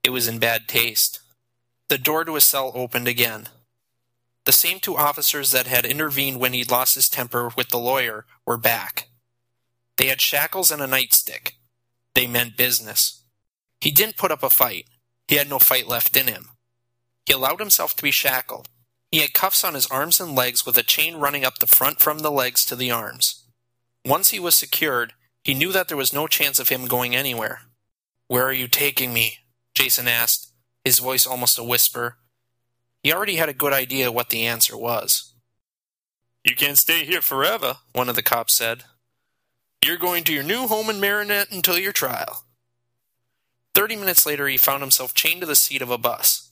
it 0.02 0.10
was 0.10 0.28
in 0.28 0.38
bad 0.38 0.68
taste. 0.68 1.20
The 1.88 1.98
door 1.98 2.24
to 2.24 2.34
his 2.34 2.44
cell 2.44 2.72
opened 2.74 3.08
again. 3.08 3.48
the 4.44 4.52
same 4.52 4.78
two 4.78 4.96
officers 4.96 5.50
that 5.52 5.66
had 5.66 5.86
intervened 5.86 6.38
when 6.38 6.52
he'd 6.52 6.70
lost 6.70 6.94
his 6.94 7.08
temper 7.08 7.50
with 7.56 7.70
the 7.70 7.78
lawyer 7.78 8.26
were 8.46 8.58
back. 8.58 9.08
They 9.96 10.06
had 10.06 10.20
shackles 10.20 10.70
and 10.70 10.82
a 10.82 10.86
nightstick. 10.86 11.52
They 12.14 12.26
meant 12.26 12.56
business. 12.56 13.22
He 13.80 13.90
didn't 13.90 14.16
put 14.16 14.30
up 14.30 14.42
a 14.42 14.50
fight. 14.50 14.86
He 15.28 15.36
had 15.36 15.48
no 15.48 15.58
fight 15.58 15.88
left 15.88 16.16
in 16.16 16.26
him. 16.26 16.50
He 17.26 17.32
allowed 17.32 17.60
himself 17.60 17.96
to 17.96 18.02
be 18.02 18.10
shackled. 18.10 18.68
He 19.14 19.21
had 19.21 19.33
cuffs 19.33 19.62
on 19.62 19.75
his 19.75 19.87
arms 19.92 20.18
and 20.18 20.35
legs 20.35 20.66
with 20.66 20.76
a 20.76 20.83
chain 20.83 21.14
running 21.14 21.44
up 21.44 21.61
the 21.61 21.68
front 21.68 22.00
from 22.00 22.18
the 22.18 22.33
legs 22.33 22.64
to 22.64 22.75
the 22.75 22.90
arms. 22.90 23.44
Once 24.04 24.30
he 24.30 24.40
was 24.40 24.56
secured, 24.56 25.12
he 25.44 25.54
knew 25.54 25.71
that 25.71 25.87
there 25.87 25.97
was 25.97 26.12
no 26.12 26.26
chance 26.26 26.59
of 26.59 26.68
him 26.68 26.87
going 26.87 27.14
anywhere. 27.14 27.61
Where 28.26 28.44
are 28.44 28.52
you 28.52 28.66
taking 28.66 29.14
me? 29.14 29.38
Jason 29.73 30.09
asked, 30.09 30.50
his 30.85 30.99
voice 30.99 31.28
almost 31.28 31.61
a 31.61 31.62
whisper. 31.62 32.16
He 33.04 33.12
already 33.12 33.37
had 33.37 33.49
a 33.49 33.52
good 33.52 33.73
idea 33.73 34.11
what 34.11 34.30
the 34.30 34.47
answer 34.47 34.76
was. 34.76 35.33
You 36.42 36.56
can't 36.56 36.76
stay 36.76 37.04
here 37.04 37.23
forever, 37.23 37.76
one 37.92 38.09
of 38.09 38.16
the 38.16 38.21
cops 38.21 38.54
said. 38.54 38.83
You're 39.80 39.97
going 39.97 40.25
to 40.25 40.33
your 40.33 40.42
new 40.42 40.66
home 40.66 40.90
in 40.90 40.99
Marinette 40.99 41.52
until 41.52 41.78
your 41.78 41.92
trial. 41.92 42.42
Thirty 43.76 43.94
minutes 43.94 44.26
later, 44.26 44.49
he 44.49 44.56
found 44.56 44.83
himself 44.83 45.14
chained 45.14 45.42
to 45.42 45.47
the 45.47 45.54
seat 45.54 45.83
of 45.83 45.90
a 45.90 45.99
bus. 45.99 46.43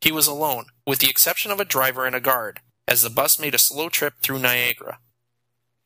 He 0.00 0.12
was 0.12 0.26
alone, 0.26 0.66
with 0.86 1.00
the 1.00 1.10
exception 1.10 1.50
of 1.50 1.60
a 1.60 1.64
driver 1.64 2.06
and 2.06 2.16
a 2.16 2.20
guard, 2.20 2.60
as 2.88 3.02
the 3.02 3.10
bus 3.10 3.38
made 3.38 3.54
a 3.54 3.58
slow 3.58 3.88
trip 3.88 4.14
through 4.22 4.38
Niagara. 4.38 4.98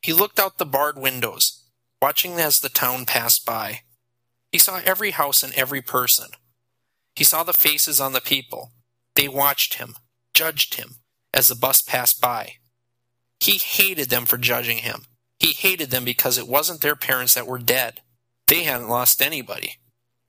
He 0.02 0.12
looked 0.12 0.38
out 0.38 0.58
the 0.58 0.66
barred 0.66 0.98
windows, 0.98 1.64
watching 2.00 2.34
as 2.34 2.60
the 2.60 2.68
town 2.68 3.06
passed 3.06 3.44
by. 3.44 3.80
He 4.52 4.58
saw 4.58 4.80
every 4.84 5.12
house 5.12 5.42
and 5.42 5.52
every 5.54 5.82
person. 5.82 6.28
He 7.16 7.24
saw 7.24 7.42
the 7.42 7.52
faces 7.52 8.00
on 8.00 8.12
the 8.12 8.20
people. 8.20 8.72
They 9.14 9.28
watched 9.28 9.74
him, 9.74 9.96
judged 10.32 10.74
him, 10.74 10.96
as 11.32 11.48
the 11.48 11.54
bus 11.54 11.82
passed 11.82 12.20
by. 12.20 12.54
He 13.40 13.58
hated 13.58 14.10
them 14.10 14.26
for 14.26 14.38
judging 14.38 14.78
him. 14.78 15.06
He 15.38 15.52
hated 15.52 15.90
them 15.90 16.04
because 16.04 16.38
it 16.38 16.48
wasn't 16.48 16.80
their 16.80 16.96
parents 16.96 17.34
that 17.34 17.46
were 17.46 17.58
dead. 17.58 18.00
They 18.46 18.62
hadn't 18.62 18.88
lost 18.88 19.20
anybody. 19.20 19.78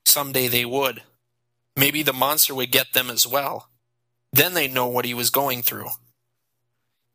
Someday 0.06 0.48
they 0.48 0.66
would. 0.66 1.04
Maybe 1.76 2.04
the 2.04 2.14
monster 2.14 2.56
would 2.56 2.72
get 2.72 2.94
them 2.94 3.10
as 3.10 3.28
well. 3.28 3.70
Then 4.36 4.54
they'd 4.54 4.74
know 4.74 4.88
what 4.88 5.06
he 5.06 5.14
was 5.14 5.30
going 5.30 5.62
through. 5.62 5.88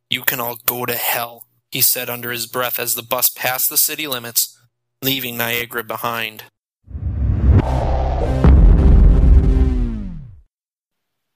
You 0.09 0.23
can 0.23 0.41
all 0.41 0.57
go 0.57 0.87
to 0.87 0.95
hell, 0.95 1.45
he 1.71 1.83
said 1.83 2.09
under 2.09 2.31
his 2.31 2.47
breath 2.47 2.79
as 2.79 2.95
the 2.95 3.03
bus 3.03 3.29
passed 3.29 3.69
the 3.69 3.77
city 3.77 4.07
limits, 4.07 4.59
leaving 5.03 5.37
Niagara 5.37 5.85
behind. 5.85 6.45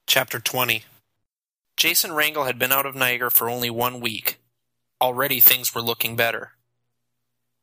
Chapter 0.06 0.40
20 0.40 0.84
Jason 1.76 2.12
Rangel 2.12 2.46
had 2.46 2.58
been 2.58 2.72
out 2.72 2.86
of 2.86 2.94
Niagara 2.94 3.30
for 3.30 3.50
only 3.50 3.68
one 3.68 4.00
week. 4.00 4.38
Already 5.02 5.38
things 5.38 5.74
were 5.74 5.82
looking 5.82 6.16
better. 6.16 6.52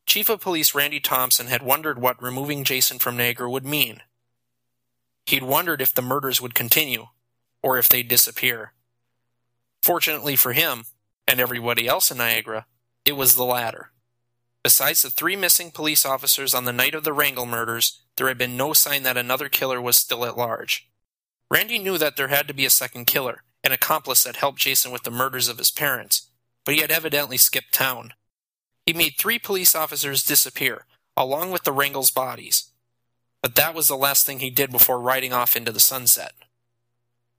Chief 0.06 0.28
of 0.28 0.40
Police 0.40 0.76
Randy 0.76 1.00
Thompson 1.00 1.48
had 1.48 1.64
wondered 1.64 1.98
what 1.98 2.22
removing 2.22 2.62
Jason 2.62 3.00
from 3.00 3.16
Niagara 3.16 3.50
would 3.50 3.66
mean. 3.66 4.00
He'd 5.26 5.42
wondered 5.42 5.82
if 5.82 5.92
the 5.92 6.02
murders 6.02 6.40
would 6.40 6.54
continue, 6.54 7.08
or 7.62 7.78
if 7.78 7.88
they'd 7.88 8.08
disappear. 8.08 8.72
Fortunately 9.82 10.36
for 10.36 10.52
him, 10.52 10.84
and 11.26 11.40
everybody 11.40 11.86
else 11.86 12.10
in 12.10 12.18
Niagara, 12.18 12.66
it 13.04 13.12
was 13.12 13.36
the 13.36 13.44
latter. 13.44 13.90
Besides 14.62 15.02
the 15.02 15.10
three 15.10 15.34
missing 15.34 15.70
police 15.70 16.06
officers 16.06 16.54
on 16.54 16.64
the 16.64 16.72
night 16.72 16.94
of 16.94 17.04
the 17.04 17.14
Rangel 17.14 17.48
murders, 17.48 18.00
there 18.16 18.28
had 18.28 18.38
been 18.38 18.56
no 18.56 18.72
sign 18.72 19.02
that 19.02 19.16
another 19.16 19.48
killer 19.48 19.80
was 19.80 19.96
still 19.96 20.24
at 20.24 20.36
large. 20.36 20.88
Randy 21.50 21.78
knew 21.78 21.98
that 21.98 22.16
there 22.16 22.28
had 22.28 22.46
to 22.48 22.54
be 22.54 22.64
a 22.64 22.70
second 22.70 23.06
killer, 23.06 23.42
an 23.64 23.72
accomplice 23.72 24.24
that 24.24 24.36
helped 24.36 24.60
Jason 24.60 24.92
with 24.92 25.02
the 25.02 25.10
murders 25.10 25.48
of 25.48 25.58
his 25.58 25.70
parents, 25.70 26.28
but 26.64 26.74
he 26.74 26.80
had 26.80 26.90
evidently 26.90 27.36
skipped 27.36 27.74
town. 27.74 28.12
He 28.86 28.92
made 28.92 29.14
three 29.18 29.38
police 29.38 29.74
officers 29.74 30.22
disappear, 30.22 30.86
along 31.16 31.50
with 31.50 31.64
the 31.64 31.72
Rangel's 31.72 32.10
bodies. 32.10 32.70
But 33.42 33.56
that 33.56 33.74
was 33.74 33.88
the 33.88 33.96
last 33.96 34.24
thing 34.24 34.38
he 34.38 34.50
did 34.50 34.70
before 34.70 35.00
riding 35.00 35.32
off 35.32 35.56
into 35.56 35.72
the 35.72 35.80
sunset. 35.80 36.32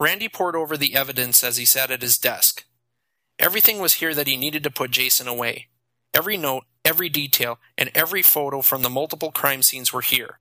Randy 0.03 0.27
pored 0.27 0.53
over 0.53 0.75
the 0.75 0.95
evidence 0.95 1.45
as 1.45 1.55
he 1.55 1.63
sat 1.63 1.89
at 1.89 2.01
his 2.01 2.17
desk. 2.17 2.65
Everything 3.39 3.79
was 3.79 3.93
here 3.95 4.13
that 4.13 4.27
he 4.27 4.35
needed 4.35 4.61
to 4.63 4.69
put 4.69 4.91
Jason 4.91 5.29
away. 5.29 5.69
Every 6.13 6.35
note, 6.35 6.65
every 6.83 7.07
detail, 7.07 7.57
and 7.77 7.89
every 7.95 8.21
photo 8.21 8.61
from 8.61 8.81
the 8.81 8.89
multiple 8.89 9.31
crime 9.31 9.63
scenes 9.63 9.93
were 9.93 10.01
here. 10.01 10.39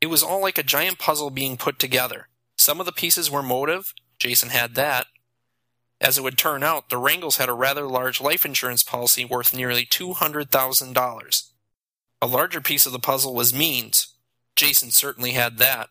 It 0.00 0.06
was 0.06 0.22
all 0.22 0.40
like 0.40 0.56
a 0.56 0.62
giant 0.62 0.98
puzzle 0.98 1.28
being 1.28 1.58
put 1.58 1.78
together. 1.78 2.28
Some 2.56 2.80
of 2.80 2.86
the 2.86 2.92
pieces 2.92 3.30
were 3.30 3.42
motive, 3.42 3.92
Jason 4.18 4.48
had 4.48 4.76
that. 4.76 5.08
As 6.00 6.16
it 6.16 6.22
would 6.22 6.38
turn 6.38 6.62
out, 6.62 6.88
the 6.88 6.96
Rangels 6.96 7.36
had 7.36 7.50
a 7.50 7.52
rather 7.52 7.86
large 7.86 8.18
life 8.18 8.46
insurance 8.46 8.82
policy 8.82 9.26
worth 9.26 9.54
nearly 9.54 9.84
$200,000. 9.84 11.42
A 12.22 12.26
larger 12.26 12.62
piece 12.62 12.86
of 12.86 12.92
the 12.92 12.98
puzzle 12.98 13.34
was 13.34 13.52
means. 13.52 14.14
Jason 14.56 14.90
certainly 14.90 15.32
had 15.32 15.58
that. 15.58 15.90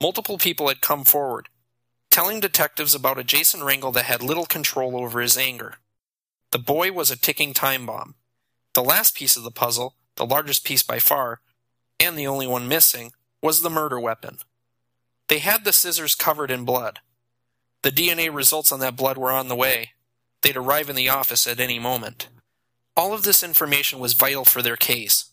Multiple 0.00 0.38
people 0.38 0.68
had 0.68 0.80
come 0.80 1.04
forward, 1.04 1.50
telling 2.10 2.40
detectives 2.40 2.94
about 2.94 3.18
a 3.18 3.24
Jason 3.24 3.60
Rangel 3.60 3.92
that 3.94 4.04
had 4.04 4.22
little 4.22 4.46
control 4.46 4.96
over 4.96 5.20
his 5.20 5.36
anger. 5.36 5.74
The 6.50 6.58
boy 6.58 6.92
was 6.92 7.10
a 7.10 7.16
ticking 7.16 7.52
time 7.54 7.86
bomb. 7.86 8.14
The 8.74 8.82
last 8.82 9.14
piece 9.14 9.36
of 9.36 9.42
the 9.42 9.50
puzzle, 9.50 9.94
the 10.16 10.26
largest 10.26 10.64
piece 10.64 10.82
by 10.82 10.98
far, 10.98 11.40
and 12.00 12.16
the 12.16 12.26
only 12.26 12.46
one 12.46 12.68
missing, 12.68 13.12
was 13.42 13.62
the 13.62 13.70
murder 13.70 14.00
weapon. 14.00 14.38
They 15.28 15.38
had 15.38 15.64
the 15.64 15.72
scissors 15.72 16.14
covered 16.14 16.50
in 16.50 16.64
blood. 16.64 17.00
The 17.82 17.90
DNA 17.90 18.32
results 18.34 18.72
on 18.72 18.80
that 18.80 18.96
blood 18.96 19.18
were 19.18 19.30
on 19.30 19.48
the 19.48 19.56
way. 19.56 19.90
They'd 20.42 20.56
arrive 20.56 20.88
in 20.88 20.96
the 20.96 21.08
office 21.08 21.46
at 21.46 21.60
any 21.60 21.78
moment. 21.78 22.28
All 22.96 23.12
of 23.12 23.22
this 23.22 23.42
information 23.42 23.98
was 23.98 24.14
vital 24.14 24.44
for 24.44 24.62
their 24.62 24.76
case. 24.76 25.30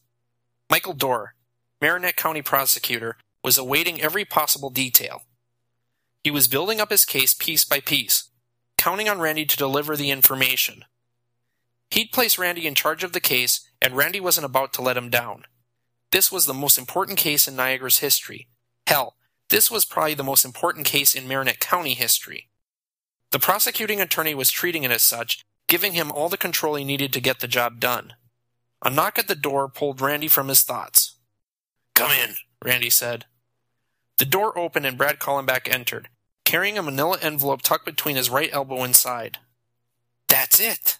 Michael 0.69 0.93
Dorr, 0.93 1.35
Marinette 1.81 2.15
County 2.15 2.41
prosecutor, 2.41 3.17
was 3.43 3.57
awaiting 3.57 4.01
every 4.01 4.25
possible 4.25 4.69
detail. 4.69 5.23
He 6.25 6.31
was 6.31 6.47
building 6.47 6.81
up 6.81 6.89
his 6.89 7.05
case 7.05 7.35
piece 7.35 7.65
by 7.65 7.79
piece, 7.79 8.31
counting 8.79 9.07
on 9.07 9.19
Randy 9.19 9.45
to 9.45 9.55
deliver 9.55 9.95
the 9.95 10.09
information. 10.09 10.83
He'd 11.91 12.11
place 12.11 12.39
Randy 12.39 12.65
in 12.65 12.73
charge 12.73 13.03
of 13.03 13.13
the 13.13 13.19
case, 13.19 13.69
and 13.79 13.95
Randy 13.95 14.19
wasn't 14.19 14.45
about 14.45 14.73
to 14.73 14.81
let 14.81 14.97
him 14.97 15.11
down. 15.11 15.45
This 16.11 16.31
was 16.31 16.47
the 16.47 16.53
most 16.55 16.79
important 16.79 17.19
case 17.19 17.47
in 17.47 17.55
Niagara's 17.55 17.99
history. 17.99 18.47
Hell, 18.87 19.17
this 19.51 19.69
was 19.69 19.85
probably 19.85 20.15
the 20.15 20.23
most 20.23 20.43
important 20.43 20.87
case 20.87 21.13
in 21.13 21.27
Marinette 21.27 21.59
County 21.59 21.93
history. 21.93 22.49
The 23.29 23.37
prosecuting 23.37 24.01
attorney 24.01 24.33
was 24.33 24.49
treating 24.49 24.81
it 24.81 24.89
as 24.89 25.03
such, 25.03 25.45
giving 25.67 25.93
him 25.93 26.11
all 26.11 26.29
the 26.29 26.37
control 26.37 26.73
he 26.73 26.83
needed 26.83 27.13
to 27.13 27.21
get 27.21 27.39
the 27.39 27.47
job 27.47 27.79
done. 27.79 28.13
A 28.83 28.89
knock 28.89 29.19
at 29.19 29.27
the 29.27 29.35
door 29.35 29.69
pulled 29.69 30.01
Randy 30.01 30.27
from 30.27 30.47
his 30.47 30.63
thoughts. 30.63 31.17
Come 31.93 32.09
in, 32.09 32.37
Randy 32.63 32.89
said. 32.89 33.25
The 34.17 34.25
door 34.25 34.57
opened 34.57 34.87
and 34.87 34.97
Brad 34.97 35.19
Collenbach 35.19 35.71
entered, 35.71 36.07
carrying 36.45 36.77
a 36.77 36.83
manila 36.83 37.17
envelope 37.21 37.61
tucked 37.61 37.85
between 37.85 38.15
his 38.15 38.29
right 38.29 38.49
elbow 38.53 38.83
and 38.83 38.95
side. 38.95 39.39
That's 40.29 40.59
it. 40.59 40.97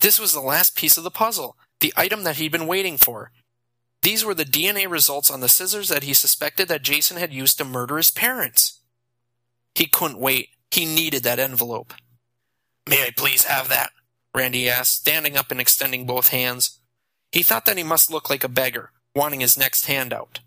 This 0.00 0.18
was 0.18 0.32
the 0.32 0.40
last 0.40 0.76
piece 0.76 0.96
of 0.96 1.04
the 1.04 1.10
puzzle, 1.10 1.56
the 1.80 1.92
item 1.96 2.24
that 2.24 2.36
he'd 2.36 2.52
been 2.52 2.66
waiting 2.66 2.96
for. 2.96 3.30
These 4.02 4.24
were 4.24 4.34
the 4.34 4.44
DNA 4.44 4.88
results 4.88 5.30
on 5.30 5.40
the 5.40 5.48
scissors 5.48 5.88
that 5.88 6.02
he 6.02 6.14
suspected 6.14 6.68
that 6.68 6.82
Jason 6.82 7.16
had 7.16 7.32
used 7.32 7.58
to 7.58 7.64
murder 7.64 7.96
his 7.96 8.10
parents. 8.10 8.80
He 9.74 9.86
couldn't 9.86 10.18
wait. 10.18 10.50
He 10.70 10.84
needed 10.84 11.22
that 11.22 11.38
envelope. 11.38 11.94
May 12.88 13.02
I 13.04 13.10
please 13.16 13.44
have 13.44 13.68
that? 13.68 13.90
Randy 14.34 14.68
asked, 14.68 14.96
standing 14.96 15.36
up 15.36 15.50
and 15.50 15.60
extending 15.60 16.06
both 16.06 16.28
hands. 16.28 16.80
He 17.32 17.42
thought 17.42 17.64
that 17.64 17.78
he 17.78 17.82
must 17.82 18.10
look 18.10 18.28
like 18.28 18.44
a 18.44 18.48
beggar, 18.48 18.90
wanting 19.14 19.40
his 19.40 19.56
next 19.56 19.86
handout. 19.86 20.40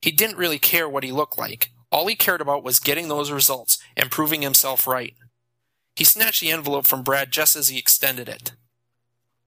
He 0.00 0.12
didn't 0.12 0.38
really 0.38 0.58
care 0.58 0.88
what 0.88 1.04
he 1.04 1.10
looked 1.10 1.38
like. 1.38 1.70
All 1.96 2.08
he 2.08 2.14
cared 2.14 2.42
about 2.42 2.62
was 2.62 2.78
getting 2.78 3.08
those 3.08 3.30
results 3.30 3.78
and 3.96 4.10
proving 4.10 4.42
himself 4.42 4.86
right. 4.86 5.14
He 5.94 6.04
snatched 6.04 6.42
the 6.42 6.50
envelope 6.50 6.84
from 6.84 7.02
Brad 7.02 7.30
just 7.30 7.56
as 7.56 7.68
he 7.68 7.78
extended 7.78 8.28
it. 8.28 8.52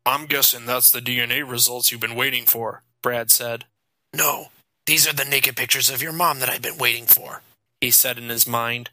I'm 0.03 0.25
guessing 0.25 0.65
that's 0.65 0.91
the 0.91 0.99
DNA 0.99 1.47
results 1.47 1.91
you've 1.91 2.01
been 2.01 2.15
waiting 2.15 2.47
for, 2.47 2.81
Brad 3.03 3.29
said. 3.29 3.65
No, 4.15 4.47
these 4.87 5.07
are 5.07 5.13
the 5.13 5.25
naked 5.25 5.57
pictures 5.57 5.91
of 5.91 6.01
your 6.01 6.11
mom 6.11 6.39
that 6.39 6.49
I've 6.49 6.63
been 6.63 6.79
waiting 6.79 7.05
for, 7.05 7.43
he 7.81 7.91
said 7.91 8.17
in 8.17 8.29
his 8.29 8.47
mind. 8.47 8.89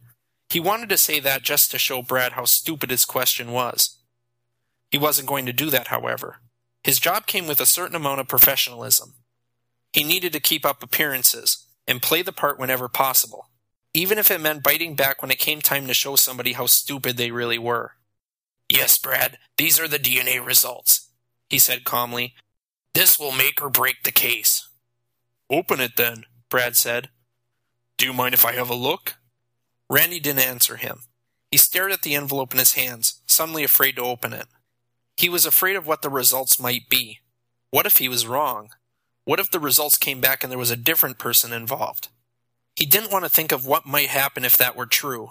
He 0.50 0.60
wanted 0.60 0.90
to 0.90 0.98
say 0.98 1.18
that 1.20 1.40
just 1.40 1.70
to 1.70 1.78
show 1.78 2.02
Brad 2.02 2.32
how 2.32 2.44
stupid 2.44 2.90
his 2.90 3.06
question 3.06 3.52
was. 3.52 3.96
He 4.90 4.98
wasn't 4.98 5.28
going 5.28 5.46
to 5.46 5.54
do 5.54 5.70
that, 5.70 5.86
however. 5.86 6.40
His 6.84 7.00
job 7.00 7.24
came 7.24 7.46
with 7.46 7.62
a 7.62 7.64
certain 7.64 7.96
amount 7.96 8.20
of 8.20 8.28
professionalism. 8.28 9.14
He 9.94 10.04
needed 10.04 10.34
to 10.34 10.40
keep 10.40 10.66
up 10.66 10.82
appearances, 10.82 11.65
and 11.86 12.02
play 12.02 12.22
the 12.22 12.32
part 12.32 12.58
whenever 12.58 12.88
possible, 12.88 13.48
even 13.94 14.18
if 14.18 14.30
it 14.30 14.40
meant 14.40 14.62
biting 14.62 14.94
back 14.94 15.22
when 15.22 15.30
it 15.30 15.38
came 15.38 15.60
time 15.60 15.86
to 15.86 15.94
show 15.94 16.16
somebody 16.16 16.52
how 16.52 16.66
stupid 16.66 17.16
they 17.16 17.30
really 17.30 17.58
were. 17.58 17.92
Yes, 18.68 18.98
Brad, 18.98 19.38
these 19.56 19.78
are 19.78 19.88
the 19.88 19.98
DNA 19.98 20.44
results, 20.44 21.08
he 21.48 21.58
said 21.58 21.84
calmly. 21.84 22.34
This 22.94 23.18
will 23.18 23.32
make 23.32 23.62
or 23.62 23.70
break 23.70 24.02
the 24.02 24.12
case. 24.12 24.68
Open 25.50 25.80
it 25.80 25.96
then, 25.96 26.24
Brad 26.48 26.76
said. 26.76 27.10
Do 27.96 28.06
you 28.06 28.12
mind 28.12 28.34
if 28.34 28.44
I 28.44 28.52
have 28.52 28.70
a 28.70 28.74
look? 28.74 29.16
Randy 29.88 30.18
didn't 30.18 30.46
answer 30.46 30.76
him. 30.76 31.02
He 31.50 31.56
stared 31.56 31.92
at 31.92 32.02
the 32.02 32.14
envelope 32.14 32.52
in 32.52 32.58
his 32.58 32.74
hands, 32.74 33.20
suddenly 33.26 33.62
afraid 33.62 33.96
to 33.96 34.02
open 34.02 34.32
it. 34.32 34.46
He 35.16 35.28
was 35.28 35.46
afraid 35.46 35.76
of 35.76 35.86
what 35.86 36.02
the 36.02 36.10
results 36.10 36.60
might 36.60 36.88
be. 36.88 37.20
What 37.70 37.86
if 37.86 37.98
he 37.98 38.08
was 38.08 38.26
wrong? 38.26 38.70
What 39.26 39.40
if 39.40 39.50
the 39.50 39.58
results 39.58 39.98
came 39.98 40.20
back 40.20 40.44
and 40.44 40.52
there 40.52 40.58
was 40.58 40.70
a 40.70 40.76
different 40.76 41.18
person 41.18 41.52
involved? 41.52 42.10
He 42.76 42.86
didn't 42.86 43.10
want 43.10 43.24
to 43.24 43.28
think 43.28 43.50
of 43.50 43.66
what 43.66 43.84
might 43.84 44.08
happen 44.08 44.44
if 44.44 44.56
that 44.56 44.76
were 44.76 44.86
true. 44.86 45.30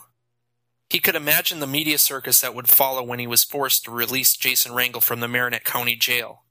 He 0.90 1.00
could 1.00 1.16
imagine 1.16 1.62
the 1.62 1.66
media 1.66 1.98
circus 1.98 2.42
that 2.42 2.54
would 2.54 2.68
follow 2.68 3.02
when 3.02 3.20
he 3.20 3.26
was 3.26 3.46
forced 3.46 3.86
to 3.86 3.92
release 3.92 4.36
Jason 4.36 4.74
Rangel 4.74 5.02
from 5.02 5.22
the 5.22 5.30
Marinette 5.30 5.64
County 5.64 5.96
Jail. 5.96 6.44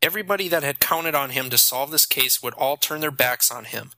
Everybody 0.00 0.46
that 0.46 0.62
had 0.62 0.78
counted 0.78 1.16
on 1.16 1.30
him 1.30 1.50
to 1.50 1.58
solve 1.58 1.90
this 1.90 2.06
case 2.06 2.40
would 2.44 2.54
all 2.54 2.76
turn 2.76 3.00
their 3.00 3.10
backs 3.10 3.50
on 3.50 3.64
him. 3.64 3.90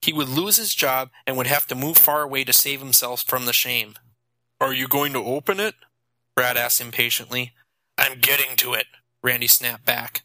He 0.00 0.14
would 0.14 0.28
lose 0.28 0.56
his 0.56 0.74
job 0.74 1.10
and 1.26 1.36
would 1.36 1.46
have 1.48 1.66
to 1.66 1.74
move 1.74 1.98
far 1.98 2.22
away 2.22 2.44
to 2.44 2.52
save 2.54 2.80
himself 2.80 3.22
from 3.24 3.44
the 3.44 3.52
shame. 3.52 3.96
Are 4.58 4.72
you 4.72 4.88
going 4.88 5.12
to 5.12 5.22
open 5.22 5.60
it? 5.60 5.74
Brad 6.34 6.56
asked 6.56 6.80
impatiently. 6.80 7.52
I'm 7.98 8.20
getting 8.20 8.56
to 8.56 8.72
it, 8.72 8.86
Randy 9.22 9.48
snapped 9.48 9.84
back. 9.84 10.22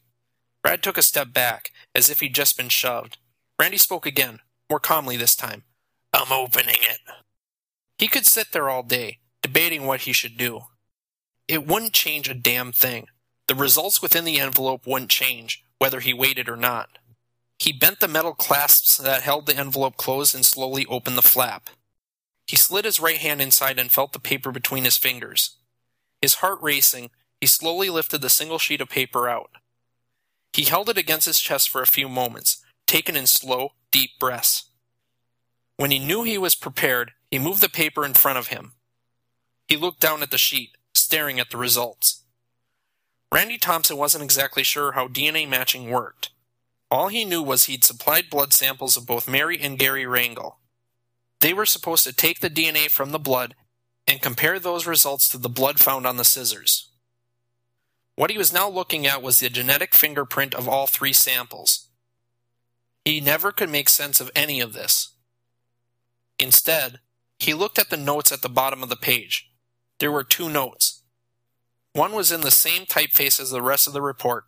Brad 0.66 0.82
took 0.82 0.98
a 0.98 1.04
step 1.04 1.32
back, 1.32 1.72
as 1.94 2.10
if 2.10 2.22
he'd 2.22 2.34
just 2.34 2.58
been 2.58 2.70
shoved. 2.70 3.20
Randy 3.60 3.78
spoke 3.78 4.08
again, 4.08 4.40
more 4.68 4.80
calmly 4.80 5.16
this 5.16 5.36
time. 5.36 5.62
I'm 6.12 6.32
opening 6.32 6.78
it. 6.82 7.02
He 8.00 8.08
could 8.08 8.26
sit 8.26 8.52
there 8.52 8.68
all 8.68 8.82
day, 8.82 9.20
debating 9.44 9.86
what 9.86 10.02
he 10.02 10.12
should 10.12 10.38
do. 10.38 10.62
It 11.48 11.68
wouldn't 11.68 11.94
change 11.94 12.28
a 12.28 12.34
damn 12.34 12.72
thing. 12.72 13.10
The 13.48 13.54
results 13.54 14.02
within 14.02 14.26
the 14.26 14.40
envelope 14.40 14.88
wouldn't 14.88 15.12
change, 15.12 15.64
whether 15.78 16.00
he 16.00 16.16
waited 16.16 16.50
or 16.50 16.58
not. 16.58 16.98
He 17.60 17.72
bent 17.72 18.00
the 18.00 18.08
metal 18.08 18.34
clasps 18.34 18.98
that 18.98 19.22
held 19.22 19.46
the 19.46 19.56
envelope 19.56 19.98
closed 19.98 20.34
and 20.34 20.44
slowly 20.44 20.88
opened 20.88 21.16
the 21.16 21.22
flap. 21.22 21.70
He 22.48 22.56
slid 22.56 22.86
his 22.86 23.00
right 23.00 23.20
hand 23.20 23.40
inside 23.40 23.78
and 23.78 23.92
felt 23.92 24.14
the 24.14 24.20
paper 24.20 24.52
between 24.52 24.86
his 24.86 24.98
fingers. 24.98 25.58
His 26.24 26.36
heart 26.36 26.58
racing, 26.60 27.12
he 27.40 27.46
slowly 27.46 27.92
lifted 27.92 28.22
the 28.22 28.30
single 28.32 28.58
sheet 28.58 28.82
of 28.82 28.90
paper 28.90 29.30
out. 29.30 29.52
He 30.56 30.64
held 30.64 30.88
it 30.88 30.98
against 30.98 31.26
his 31.26 31.42
chest 31.42 31.68
for 31.68 31.82
a 31.82 31.86
few 31.86 32.08
moments, 32.08 32.64
taken 32.88 33.18
in 33.18 33.28
slow, 33.28 33.74
deep 33.92 34.12
breaths. 34.18 34.70
When 35.76 35.92
he 35.92 36.00
knew 36.00 36.24
he 36.24 36.38
was 36.38 36.56
prepared, 36.56 37.12
he 37.30 37.38
moved 37.38 37.60
the 37.60 37.68
paper 37.68 38.06
in 38.06 38.14
front 38.14 38.38
of 38.38 38.48
him. 38.48 38.72
He 39.68 39.76
looked 39.76 40.00
down 40.00 40.24
at 40.24 40.32
the 40.32 40.38
sheet, 40.38 40.78
staring 40.94 41.42
at 41.42 41.50
the 41.50 41.58
results. 41.58 42.24
Randy 43.34 43.58
Thompson 43.58 43.98
wasn't 43.98 44.24
exactly 44.24 44.64
sure 44.64 44.94
how 44.94 45.10
DNA 45.10 45.46
matching 45.46 45.90
worked. 45.90 46.30
All 46.90 47.10
he 47.10 47.26
knew 47.26 47.42
was 47.42 47.66
he'd 47.66 47.84
supplied 47.84 48.30
blood 48.30 48.54
samples 48.54 48.96
of 48.96 49.06
both 49.06 49.28
Mary 49.28 49.60
and 49.60 49.78
Gary 49.78 50.06
Rangel. 50.06 50.54
They 51.42 51.54
were 51.54 51.66
supposed 51.66 52.06
to 52.06 52.14
take 52.14 52.40
the 52.40 52.50
DNA 52.50 52.90
from 52.90 53.12
the 53.12 53.20
blood 53.20 53.56
and 54.08 54.22
compare 54.22 54.58
those 54.58 54.88
results 54.88 55.28
to 55.30 55.38
the 55.38 55.50
blood 55.50 55.82
found 55.82 56.08
on 56.08 56.16
the 56.16 56.24
scissors. 56.24 56.92
What 58.16 58.32
he 58.32 58.38
was 58.38 58.54
now 58.54 58.70
looking 58.70 59.06
at 59.06 59.22
was 59.22 59.40
the 59.40 59.50
genetic 59.50 59.94
fingerprint 59.94 60.56
of 60.56 60.70
all 60.70 60.88
three 60.88 61.14
samples. 61.14 61.88
He 63.04 63.20
never 63.20 63.52
could 63.52 63.70
make 63.70 63.90
sense 63.90 64.22
of 64.22 64.32
any 64.36 64.62
of 64.62 64.74
this. 64.74 65.16
Instead, 66.40 67.00
he 67.38 67.54
looked 67.54 67.78
at 67.78 67.90
the 67.90 67.98
notes 67.98 68.32
at 68.32 68.42
the 68.42 68.50
bottom 68.50 68.82
of 68.82 68.90
the 68.90 68.96
page. 68.96 69.52
There 70.00 70.12
were 70.12 70.24
two 70.24 70.50
notes. 70.50 71.04
One 71.94 72.14
was 72.14 72.32
in 72.32 72.42
the 72.42 72.52
same 72.52 72.86
typeface 72.86 73.40
as 73.40 73.52
the 73.52 73.62
rest 73.62 73.88
of 73.88 73.94
the 73.94 74.02
report, 74.02 74.46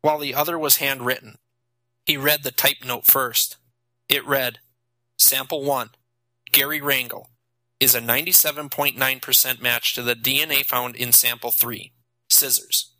while 0.00 0.18
the 0.18 0.34
other 0.34 0.58
was 0.58 0.76
handwritten. 0.76 1.38
He 2.06 2.16
read 2.16 2.42
the 2.42 2.50
type 2.50 2.78
note 2.84 3.04
first. 3.04 3.56
It 4.08 4.26
read, 4.26 4.58
Sample 5.16 5.62
1, 5.62 5.90
Gary 6.50 6.80
Rangel, 6.80 7.26
is 7.78 7.94
a 7.94 8.00
97.9% 8.00 9.60
match 9.60 9.94
to 9.94 10.02
the 10.02 10.14
DNA 10.14 10.64
found 10.64 10.96
in 10.96 11.12
Sample 11.12 11.52
3, 11.52 11.92
scissors. 12.28 12.94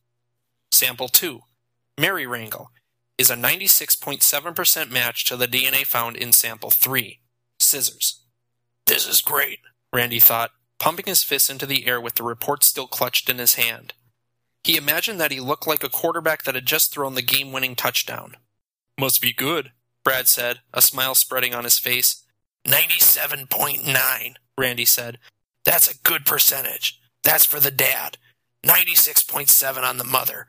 Sample 0.71 1.09
2, 1.09 1.41
Mary 1.99 2.25
Rangel, 2.25 2.67
is 3.17 3.31
a 3.31 3.37
96.7% 3.37 4.91
match 4.91 5.25
to 5.25 5.37
the 5.37 5.49
DNA 5.49 5.85
found 5.85 6.17
in 6.17 6.33
Sample 6.33 6.71
3, 6.71 7.21
scissors. 7.59 8.21
This 8.87 9.07
is 9.07 9.21
great, 9.21 9.59
Randy 9.93 10.21
thought, 10.21 10.53
pumping 10.79 11.07
his 11.07 11.25
fist 11.25 11.51
into 11.51 11.67
the 11.67 11.87
air 11.87 12.01
with 12.01 12.15
the 12.15 12.23
report 12.23 12.63
still 12.65 12.87
clutched 12.87 13.29
in 13.29 13.39
his 13.39 13.55
hand. 13.55 13.95
He 14.63 14.77
imagined 14.77 15.21
that 15.21 15.33
he 15.33 15.41
looked 15.41 15.67
like 15.67 15.83
a 15.83 15.89
quarterback 15.89 16.45
that 16.45 16.55
had 16.55 16.67
just 16.67 16.93
thrown 16.93 17.15
the 17.15 17.23
game 17.23 17.53
winning 17.53 17.75
touchdown. 17.75 18.37
Must 18.99 19.21
be 19.21 19.33
good, 19.33 19.73
Brad 20.05 20.29
said, 20.29 20.61
a 20.73 20.83
smile 20.83 21.15
spreading 21.15 21.55
on 21.55 21.65
his 21.65 21.79
face. 21.79 22.25
97.9, 22.67 24.35
Randy 24.57 24.85
said. 24.85 25.19
That's 25.65 25.91
a 25.91 25.99
good 25.99 26.27
percentage. 26.27 27.01
That's 27.23 27.45
for 27.45 27.61
the 27.61 27.71
dad. 27.71 28.19
96.7 28.65 29.83
on 29.83 29.99
the 29.99 30.05
mother. 30.05 30.47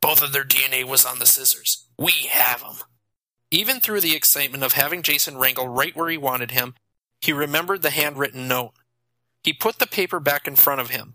Both 0.00 0.22
of 0.22 0.32
their 0.32 0.44
DNA 0.44 0.84
was 0.84 1.04
on 1.04 1.18
the 1.18 1.26
scissors. 1.26 1.86
We 1.98 2.12
have 2.30 2.60
them. 2.60 2.76
Even 3.50 3.80
through 3.80 4.00
the 4.00 4.14
excitement 4.14 4.62
of 4.62 4.72
having 4.72 5.02
Jason 5.02 5.34
Rangel 5.34 5.74
right 5.74 5.96
where 5.96 6.10
he 6.10 6.18
wanted 6.18 6.52
him, 6.52 6.74
he 7.20 7.32
remembered 7.32 7.82
the 7.82 7.90
handwritten 7.90 8.46
note. 8.46 8.72
He 9.42 9.52
put 9.52 9.78
the 9.78 9.86
paper 9.86 10.20
back 10.20 10.46
in 10.46 10.56
front 10.56 10.80
of 10.80 10.90
him, 10.90 11.14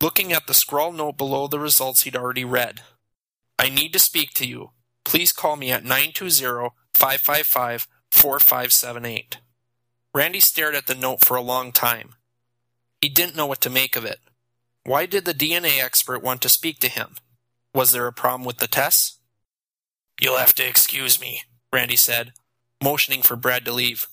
looking 0.00 0.32
at 0.32 0.46
the 0.46 0.54
scrawled 0.54 0.96
note 0.96 1.16
below 1.16 1.46
the 1.46 1.58
results 1.58 2.02
he'd 2.02 2.16
already 2.16 2.44
read. 2.44 2.80
I 3.58 3.68
need 3.68 3.92
to 3.92 3.98
speak 3.98 4.32
to 4.34 4.46
you 4.46 4.70
please 5.04 5.32
call 5.32 5.56
me 5.56 5.70
at 5.70 5.84
920 5.84 6.70
555 6.92 7.86
4578. 8.10 9.38
Randy 10.14 10.40
stared 10.40 10.74
at 10.74 10.86
the 10.86 10.94
note 10.94 11.20
for 11.20 11.36
a 11.36 11.42
long 11.42 11.72
time. 11.72 12.14
He 13.00 13.08
didn't 13.08 13.36
know 13.36 13.46
what 13.46 13.60
to 13.62 13.70
make 13.70 13.96
of 13.96 14.04
it. 14.04 14.20
Why 14.84 15.06
did 15.06 15.24
the 15.24 15.34
DNA 15.34 15.82
expert 15.82 16.22
want 16.22 16.42
to 16.42 16.48
speak 16.48 16.78
to 16.80 16.88
him? 16.88 17.16
Was 17.74 17.90
there 17.90 18.06
a 18.06 18.12
problem 18.12 18.44
with 18.44 18.58
the 18.58 18.68
tests? 18.68 19.18
You'll 20.20 20.38
have 20.38 20.54
to 20.54 20.66
excuse 20.66 21.20
me, 21.20 21.42
Randy 21.72 21.96
said, 21.96 22.32
motioning 22.82 23.20
for 23.20 23.34
Brad 23.34 23.64
to 23.64 23.72
leave. 23.72 24.06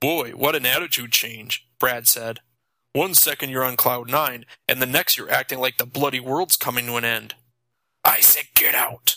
Boy, 0.00 0.30
what 0.30 0.54
an 0.54 0.64
attitude 0.64 1.10
change, 1.10 1.66
Brad 1.80 2.06
said. 2.06 2.40
One 2.92 3.12
second 3.14 3.50
you're 3.50 3.64
on 3.64 3.76
cloud 3.76 4.08
nine, 4.08 4.46
and 4.68 4.80
the 4.80 4.86
next 4.86 5.18
you're 5.18 5.30
acting 5.30 5.58
like 5.58 5.78
the 5.78 5.84
bloody 5.84 6.20
world's 6.20 6.56
coming 6.56 6.86
to 6.86 6.96
an 6.96 7.04
end. 7.04 7.34
I 8.04 8.20
said 8.20 8.46
get 8.54 8.74
out. 8.74 9.16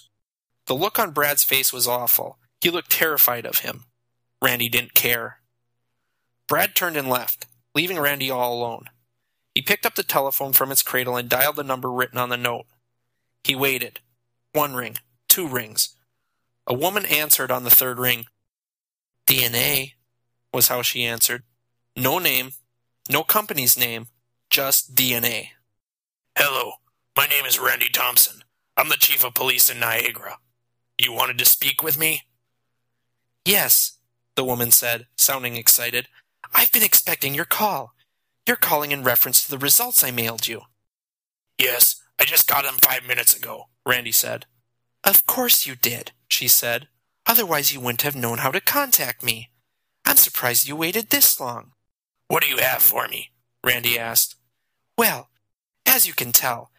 The 0.66 0.74
look 0.74 0.98
on 0.98 1.12
Brad's 1.12 1.44
face 1.44 1.72
was 1.72 1.88
awful. 1.88 2.40
He 2.62 2.72
looked 2.72 2.92
terrified 2.92 3.46
of 3.46 3.60
him. 3.60 3.86
Randy 4.42 4.68
didn't 4.68 4.96
care. 4.96 5.40
Brad 6.48 6.76
turned 6.76 6.98
and 6.98 7.08
left, 7.08 7.46
leaving 7.76 8.00
Randy 8.00 8.32
all 8.32 8.54
alone. 8.54 8.86
He 9.54 9.62
picked 9.62 9.86
up 9.86 9.96
the 9.96 10.04
telephone 10.04 10.54
from 10.54 10.72
its 10.72 10.82
cradle 10.82 11.16
and 11.16 11.30
dialed 11.30 11.56
the 11.56 11.64
number 11.64 11.92
written 11.92 12.18
on 12.18 12.30
the 12.30 12.38
note. 12.38 12.66
He 13.44 13.56
waited. 13.56 14.00
One 14.54 14.76
ring, 14.76 14.98
two 15.28 15.48
rings. 15.48 15.96
A 16.68 16.74
woman 16.74 17.06
answered 17.06 17.52
on 17.52 17.64
the 17.64 17.70
third 17.70 18.00
ring. 18.00 18.26
DNA, 19.28 19.94
was 20.54 20.68
how 20.68 20.82
she 20.82 21.04
answered. 21.04 21.44
No 21.96 22.20
name, 22.20 22.52
no 23.10 23.24
company's 23.24 23.78
name, 23.78 24.08
just 24.50 24.96
DNA. 24.96 25.50
Hello, 26.38 26.74
my 27.16 27.28
name 27.28 27.46
is 27.46 27.60
Randy 27.60 27.90
Thompson. 27.90 28.44
I'm 28.78 28.90
the 28.90 28.96
chief 28.96 29.24
of 29.24 29.34
police 29.34 29.70
in 29.70 29.80
Niagara. 29.80 30.38
You 30.98 31.14
wanted 31.14 31.38
to 31.40 31.46
speak 31.46 31.84
with 31.84 31.98
me? 31.98 32.24
Yes, 33.46 33.98
the 34.36 34.44
woman 34.44 34.72
said, 34.72 35.08
sounding 35.16 35.56
excited. 35.56 36.08
I've 36.54 36.72
been 36.72 36.84
expecting 36.84 37.34
your 37.34 37.46
call. 37.46 37.94
You're 38.48 38.56
calling 38.56 38.92
in 38.92 39.04
reference 39.04 39.44
to 39.44 39.50
the 39.50 39.58
results 39.58 40.04
I 40.04 40.12
mailed 40.12 40.48
you. 40.48 40.62
Yes, 41.58 41.99
I 42.20 42.26
just 42.26 42.48
got 42.48 42.66
them 42.66 42.76
five 42.82 43.08
minutes 43.08 43.36
ago, 43.36 43.70
Randy 43.86 44.12
said. 44.12 44.46
Of 45.04 45.26
course 45.26 45.66
you 45.66 45.76
did, 45.76 46.12
she 46.28 46.48
said. 46.48 46.90
Otherwise 47.26 47.74
you 47.74 47.80
wouldn't 47.80 48.02
have 48.02 48.16
known 48.16 48.40
how 48.40 48.52
to 48.52 48.60
contact 48.60 49.24
me. 49.24 49.50
I'm 50.06 50.18
surprised 50.18 50.68
you 50.68 50.76
waited 50.76 51.10
this 51.10 51.40
long. 51.40 51.72
What 52.28 52.44
do 52.44 52.50
you 52.50 52.58
have 52.58 52.82
for 52.82 53.08
me? 53.08 53.32
Randy 53.64 53.98
asked. 53.98 54.36
Well, 54.98 55.30
as 55.86 56.08
you 56.08 56.14
can 56.14 56.32
tell, 56.32 56.72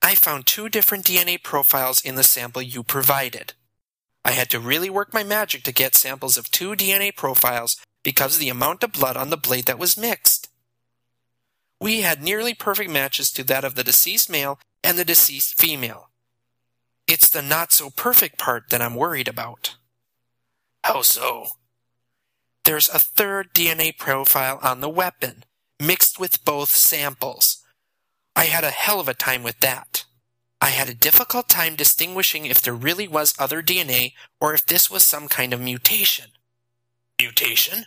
I 0.00 0.14
found 0.14 0.46
two 0.46 0.68
different 0.68 1.04
DNA 1.04 1.42
profiles 1.42 2.00
in 2.00 2.14
the 2.14 2.22
sample 2.22 2.62
you 2.62 2.82
provided. 2.82 3.54
I 4.24 4.30
had 4.30 4.48
to 4.50 4.60
really 4.60 4.88
work 4.88 5.12
my 5.12 5.24
magic 5.24 5.64
to 5.64 5.72
get 5.72 5.94
samples 5.94 6.36
of 6.36 6.50
two 6.50 6.74
DNA 6.74 7.14
profiles 7.14 7.76
because 8.02 8.34
of 8.34 8.40
the 8.40 8.48
amount 8.48 8.82
of 8.82 8.92
blood 8.92 9.16
on 9.16 9.30
the 9.30 9.36
blade 9.36 9.66
that 9.66 9.78
was 9.78 9.98
mixed. 9.98 10.33
We 11.84 12.00
had 12.00 12.22
nearly 12.22 12.54
perfect 12.54 12.88
matches 12.88 13.30
to 13.32 13.44
that 13.44 13.62
of 13.62 13.74
the 13.74 13.84
deceased 13.84 14.30
male 14.30 14.58
and 14.82 14.98
the 14.98 15.04
deceased 15.04 15.60
female. 15.60 16.08
It's 17.06 17.28
the 17.28 17.42
not 17.42 17.72
so 17.72 17.90
perfect 17.90 18.38
part 18.38 18.70
that 18.70 18.80
I'm 18.80 18.94
worried 18.94 19.28
about. 19.28 19.76
How 20.82 21.02
so? 21.02 21.48
There's 22.64 22.88
a 22.88 22.98
third 22.98 23.52
DNA 23.52 23.94
profile 23.98 24.58
on 24.62 24.80
the 24.80 24.88
weapon, 24.88 25.44
mixed 25.78 26.18
with 26.18 26.42
both 26.46 26.70
samples. 26.70 27.62
I 28.34 28.44
had 28.44 28.64
a 28.64 28.70
hell 28.70 28.98
of 28.98 29.06
a 29.06 29.12
time 29.12 29.42
with 29.42 29.60
that. 29.60 30.06
I 30.62 30.70
had 30.70 30.88
a 30.88 30.94
difficult 30.94 31.50
time 31.50 31.76
distinguishing 31.76 32.46
if 32.46 32.62
there 32.62 32.72
really 32.72 33.06
was 33.06 33.34
other 33.38 33.62
DNA 33.62 34.14
or 34.40 34.54
if 34.54 34.64
this 34.64 34.90
was 34.90 35.04
some 35.04 35.28
kind 35.28 35.52
of 35.52 35.60
mutation. 35.60 36.30
Mutation? 37.20 37.84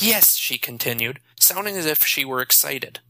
Yes, 0.00 0.36
she 0.36 0.58
continued, 0.58 1.20
sounding 1.38 1.76
as 1.76 1.86
if 1.86 2.04
she 2.04 2.24
were 2.24 2.40
excited. 2.40 3.00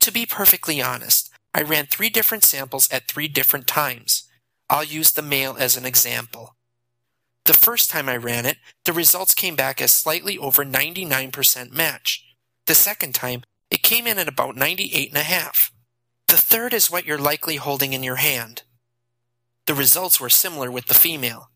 To 0.00 0.12
be 0.12 0.26
perfectly 0.26 0.82
honest, 0.82 1.30
I 1.54 1.62
ran 1.62 1.86
three 1.86 2.10
different 2.10 2.44
samples 2.44 2.90
at 2.90 3.08
three 3.08 3.28
different 3.28 3.66
times. 3.66 4.24
I'll 4.68 4.84
use 4.84 5.12
the 5.12 5.22
male 5.22 5.56
as 5.58 5.76
an 5.76 5.86
example. 5.86 6.56
The 7.44 7.52
first 7.52 7.90
time 7.90 8.08
I 8.08 8.16
ran 8.16 8.46
it, 8.46 8.56
the 8.84 8.92
results 8.92 9.34
came 9.34 9.54
back 9.54 9.80
as 9.80 9.92
slightly 9.92 10.38
over 10.38 10.64
99% 10.64 11.72
match. 11.72 12.24
The 12.66 12.74
second 12.74 13.14
time, 13.14 13.42
it 13.70 13.82
came 13.82 14.06
in 14.06 14.18
at 14.18 14.28
about 14.28 14.56
98.5. 14.56 15.70
The 16.28 16.36
third 16.36 16.72
is 16.72 16.90
what 16.90 17.04
you're 17.04 17.18
likely 17.18 17.56
holding 17.56 17.92
in 17.92 18.02
your 18.02 18.16
hand. 18.16 18.62
The 19.66 19.74
results 19.74 20.18
were 20.18 20.30
similar 20.30 20.70
with 20.70 20.86
the 20.86 20.94
female. 20.94 21.50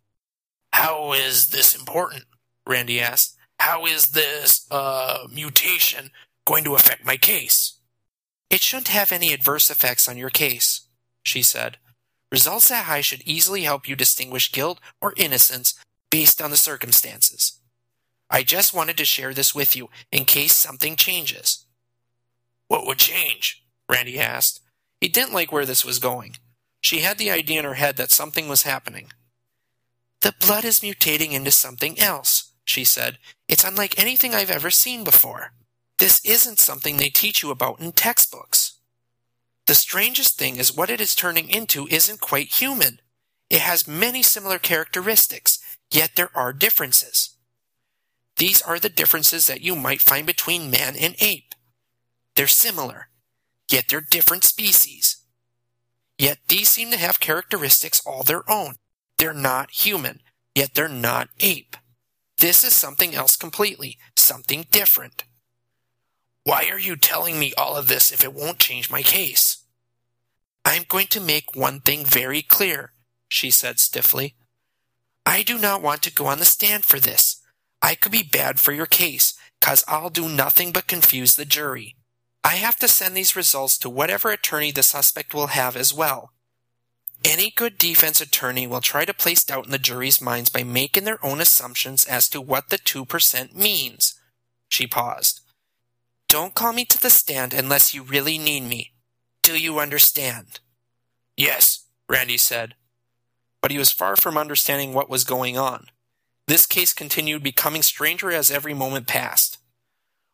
How 0.72 1.12
is 1.14 1.48
this 1.48 1.74
important? 1.74 2.24
Randy 2.66 3.00
asked. 3.00 3.37
How 3.58 3.86
is 3.86 4.06
this, 4.06 4.66
uh, 4.70 5.26
mutation 5.30 6.10
going 6.44 6.64
to 6.64 6.74
affect 6.74 7.04
my 7.04 7.16
case? 7.16 7.78
It 8.50 8.62
shouldn't 8.62 8.88
have 8.88 9.12
any 9.12 9.32
adverse 9.32 9.70
effects 9.70 10.08
on 10.08 10.16
your 10.16 10.30
case, 10.30 10.88
she 11.22 11.42
said. 11.42 11.76
Results 12.30 12.68
that 12.68 12.84
high 12.84 13.00
should 13.00 13.22
easily 13.22 13.62
help 13.62 13.88
you 13.88 13.96
distinguish 13.96 14.52
guilt 14.52 14.80
or 15.00 15.14
innocence 15.16 15.74
based 16.10 16.40
on 16.40 16.50
the 16.50 16.56
circumstances. 16.56 17.58
I 18.30 18.42
just 18.42 18.74
wanted 18.74 18.96
to 18.98 19.04
share 19.04 19.32
this 19.32 19.54
with 19.54 19.74
you 19.74 19.88
in 20.12 20.24
case 20.24 20.54
something 20.54 20.96
changes. 20.96 21.64
What 22.68 22.86
would 22.86 22.98
change? 22.98 23.64
Randy 23.90 24.18
asked. 24.18 24.60
He 25.00 25.08
didn't 25.08 25.32
like 25.32 25.50
where 25.50 25.64
this 25.64 25.84
was 25.84 25.98
going. 25.98 26.36
She 26.80 27.00
had 27.00 27.18
the 27.18 27.30
idea 27.30 27.60
in 27.60 27.64
her 27.64 27.74
head 27.74 27.96
that 27.96 28.10
something 28.10 28.48
was 28.48 28.62
happening. 28.62 29.10
The 30.20 30.34
blood 30.38 30.64
is 30.64 30.80
mutating 30.80 31.32
into 31.32 31.50
something 31.50 31.98
else, 31.98 32.47
she 32.68 32.84
said. 32.84 33.18
It's 33.48 33.64
unlike 33.64 33.98
anything 33.98 34.34
I've 34.34 34.50
ever 34.50 34.70
seen 34.70 35.04
before. 35.04 35.52
This 35.98 36.24
isn't 36.24 36.58
something 36.58 36.96
they 36.96 37.08
teach 37.08 37.42
you 37.42 37.50
about 37.50 37.80
in 37.80 37.92
textbooks. 37.92 38.78
The 39.66 39.74
strangest 39.74 40.38
thing 40.38 40.56
is 40.56 40.74
what 40.74 40.90
it 40.90 41.00
is 41.00 41.14
turning 41.14 41.48
into 41.48 41.86
isn't 41.88 42.20
quite 42.20 42.60
human. 42.60 43.00
It 43.50 43.60
has 43.60 43.88
many 43.88 44.22
similar 44.22 44.58
characteristics, 44.58 45.58
yet 45.90 46.12
there 46.16 46.30
are 46.34 46.52
differences. 46.52 47.36
These 48.36 48.62
are 48.62 48.78
the 48.78 48.88
differences 48.88 49.46
that 49.46 49.62
you 49.62 49.74
might 49.74 50.00
find 50.00 50.26
between 50.26 50.70
man 50.70 50.94
and 50.96 51.16
ape. 51.20 51.54
They're 52.36 52.46
similar, 52.46 53.08
yet 53.70 53.86
they're 53.88 54.00
different 54.00 54.44
species. 54.44 55.16
Yet 56.18 56.38
these 56.48 56.68
seem 56.68 56.90
to 56.90 56.98
have 56.98 57.20
characteristics 57.20 58.00
all 58.06 58.22
their 58.22 58.48
own. 58.48 58.74
They're 59.18 59.34
not 59.34 59.70
human, 59.70 60.20
yet 60.54 60.74
they're 60.74 60.88
not 60.88 61.28
ape. 61.40 61.76
This 62.38 62.62
is 62.62 62.74
something 62.74 63.14
else 63.14 63.36
completely, 63.36 63.98
something 64.16 64.66
different. 64.70 65.24
Why 66.44 66.68
are 66.70 66.78
you 66.78 66.96
telling 66.96 67.38
me 67.38 67.52
all 67.58 67.76
of 67.76 67.88
this 67.88 68.12
if 68.12 68.22
it 68.22 68.32
won't 68.32 68.60
change 68.60 68.90
my 68.90 69.02
case? 69.02 69.64
I'm 70.64 70.84
going 70.88 71.08
to 71.08 71.20
make 71.20 71.56
one 71.56 71.80
thing 71.80 72.04
very 72.04 72.42
clear, 72.42 72.92
she 73.28 73.50
said 73.50 73.80
stiffly. 73.80 74.36
I 75.26 75.42
do 75.42 75.58
not 75.58 75.82
want 75.82 76.02
to 76.02 76.12
go 76.12 76.26
on 76.26 76.38
the 76.38 76.44
stand 76.44 76.84
for 76.84 77.00
this. 77.00 77.42
I 77.82 77.94
could 77.94 78.12
be 78.12 78.22
bad 78.22 78.60
for 78.60 78.72
your 78.72 78.86
case, 78.86 79.34
cause 79.60 79.84
I'll 79.88 80.10
do 80.10 80.28
nothing 80.28 80.72
but 80.72 80.86
confuse 80.86 81.34
the 81.34 81.44
jury. 81.44 81.96
I 82.44 82.54
have 82.56 82.76
to 82.76 82.88
send 82.88 83.16
these 83.16 83.36
results 83.36 83.76
to 83.78 83.90
whatever 83.90 84.30
attorney 84.30 84.70
the 84.70 84.82
suspect 84.82 85.34
will 85.34 85.48
have 85.48 85.76
as 85.76 85.92
well. 85.92 86.32
Any 87.24 87.50
good 87.50 87.78
defense 87.78 88.20
attorney 88.20 88.66
will 88.66 88.80
try 88.80 89.04
to 89.04 89.12
place 89.12 89.44
doubt 89.44 89.66
in 89.66 89.70
the 89.70 89.78
jury's 89.78 90.20
minds 90.20 90.50
by 90.50 90.62
making 90.62 91.04
their 91.04 91.24
own 91.24 91.40
assumptions 91.40 92.04
as 92.04 92.28
to 92.30 92.40
what 92.40 92.70
the 92.70 92.78
2% 92.78 93.54
means. 93.54 94.14
She 94.68 94.86
paused. 94.86 95.40
Don't 96.28 96.54
call 96.54 96.72
me 96.72 96.84
to 96.84 97.00
the 97.00 97.10
stand 97.10 97.54
unless 97.54 97.94
you 97.94 98.02
really 98.02 98.38
need 98.38 98.62
me. 98.62 98.92
Do 99.42 99.58
you 99.58 99.80
understand? 99.80 100.60
Yes, 101.36 101.86
Randy 102.08 102.36
said. 102.36 102.74
But 103.60 103.70
he 103.70 103.78
was 103.78 103.92
far 103.92 104.14
from 104.14 104.38
understanding 104.38 104.92
what 104.92 105.10
was 105.10 105.24
going 105.24 105.58
on. 105.58 105.86
This 106.46 106.66
case 106.66 106.92
continued 106.92 107.42
becoming 107.42 107.82
stranger 107.82 108.30
as 108.30 108.50
every 108.50 108.74
moment 108.74 109.06
passed. 109.06 109.58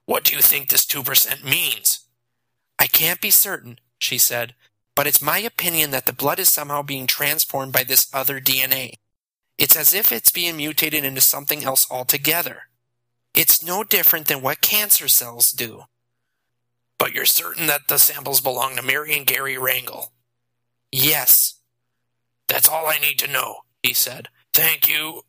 What 0.07 0.25
do 0.25 0.35
you 0.35 0.43
think 0.43 0.69
this 0.69 0.85
2% 0.85 1.45
means? 1.45 2.01
I 2.79 2.87
can't 2.87 3.21
be 3.21 3.31
certain, 3.31 3.79
she 3.99 4.19
said, 4.19 4.55
but 4.95 5.07
it's 5.07 5.23
my 5.23 5.39
opinion 5.39 5.91
that 5.91 6.07
the 6.07 6.13
blood 6.13 6.39
is 6.39 6.53
somehow 6.53 6.83
being 6.83 7.07
transformed 7.07 7.73
by 7.73 7.85
this 7.85 8.09
other 8.13 8.41
DNA. 8.41 8.95
It's 9.59 9.77
as 9.77 9.95
if 9.95 10.13
it's 10.13 10.31
being 10.31 10.57
mutated 10.57 11.05
into 11.05 11.21
something 11.21 11.65
else 11.65 11.87
altogether. 11.91 12.63
It's 13.35 13.65
no 13.65 13.83
different 13.83 14.29
than 14.29 14.43
what 14.43 14.61
cancer 14.61 15.09
cells 15.09 15.51
do. 15.51 15.85
But 16.99 17.13
you're 17.13 17.25
certain 17.25 17.67
that 17.67 17.89
the 17.89 17.99
samples 17.99 18.41
belong 18.41 18.77
to 18.77 18.83
Mary 18.83 19.17
and 19.17 19.27
Gary 19.27 19.57
Rangel? 19.57 20.11
Yes. 20.93 21.61
That's 22.49 22.69
all 22.69 22.87
I 22.87 22.99
need 22.99 23.19
to 23.19 23.31
know, 23.31 23.57
he 23.83 23.93
said. 23.93 24.29
Thank 24.53 24.89
you. 24.89 25.23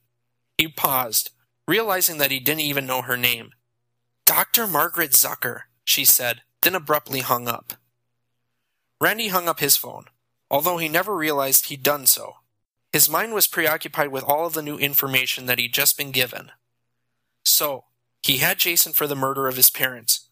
He 0.57 0.67
paused, 0.67 1.31
realizing 1.67 2.17
that 2.19 2.31
he 2.31 2.39
didn't 2.39 2.61
even 2.61 2.85
know 2.85 3.01
her 3.01 3.17
name. 3.17 3.51
Dr. 4.25 4.67
Margaret 4.67 5.11
Zucker, 5.11 5.61
she 5.83 6.05
said, 6.05 6.41
then 6.61 6.75
abruptly 6.75 7.21
hung 7.21 7.47
up. 7.47 7.73
Randy 9.05 9.27
hung 9.27 9.47
up 9.47 9.59
his 9.59 9.77
phone, 9.77 10.05
although 10.49 10.77
he 10.77 10.89
never 10.89 11.15
realized 11.15 11.67
he'd 11.67 11.83
done 11.83 12.07
so. 12.07 12.37
His 12.91 13.07
mind 13.07 13.35
was 13.35 13.45
preoccupied 13.45 14.07
with 14.07 14.23
all 14.23 14.47
of 14.47 14.53
the 14.53 14.63
new 14.63 14.79
information 14.79 15.45
that 15.45 15.59
he'd 15.59 15.75
just 15.75 15.95
been 15.95 16.09
given. 16.09 16.49
So, 17.43 17.83
he 18.23 18.37
had 18.37 18.57
Jason 18.57 18.93
for 18.93 19.05
the 19.05 19.15
murder 19.15 19.47
of 19.47 19.57
his 19.57 19.69
parents. 19.69 20.27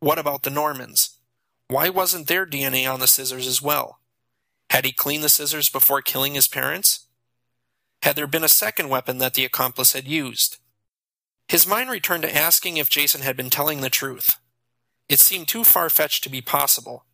What 0.00 0.18
about 0.18 0.42
the 0.42 0.50
Normans? 0.50 1.20
Why 1.68 1.88
wasn't 1.88 2.26
their 2.26 2.44
DNA 2.44 2.92
on 2.92 2.98
the 2.98 3.06
scissors 3.06 3.46
as 3.46 3.62
well? 3.62 4.00
Had 4.70 4.84
he 4.86 4.90
cleaned 4.90 5.22
the 5.22 5.28
scissors 5.28 5.68
before 5.68 6.02
killing 6.02 6.34
his 6.34 6.48
parents? 6.48 7.06
Had 8.02 8.16
there 8.16 8.26
been 8.26 8.42
a 8.42 8.48
second 8.48 8.88
weapon 8.88 9.18
that 9.18 9.34
the 9.34 9.44
accomplice 9.44 9.92
had 9.92 10.08
used? 10.08 10.56
His 11.46 11.64
mind 11.64 11.90
returned 11.90 12.24
to 12.24 12.36
asking 12.36 12.76
if 12.76 12.90
Jason 12.90 13.20
had 13.20 13.36
been 13.36 13.50
telling 13.50 13.82
the 13.82 13.88
truth. 13.88 14.34
It 15.08 15.20
seemed 15.20 15.46
too 15.46 15.62
far 15.62 15.88
fetched 15.88 16.24
to 16.24 16.28
be 16.28 16.40
possible. 16.40 17.05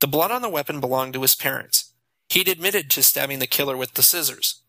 The 0.00 0.06
blood 0.06 0.30
on 0.30 0.42
the 0.42 0.48
weapon 0.48 0.80
belonged 0.80 1.14
to 1.14 1.22
his 1.22 1.34
parents. 1.34 1.92
He'd 2.28 2.48
admitted 2.48 2.90
to 2.90 3.02
stabbing 3.02 3.38
the 3.38 3.46
killer 3.46 3.76
with 3.76 3.94
the 3.94 4.02
scissors. 4.02 4.62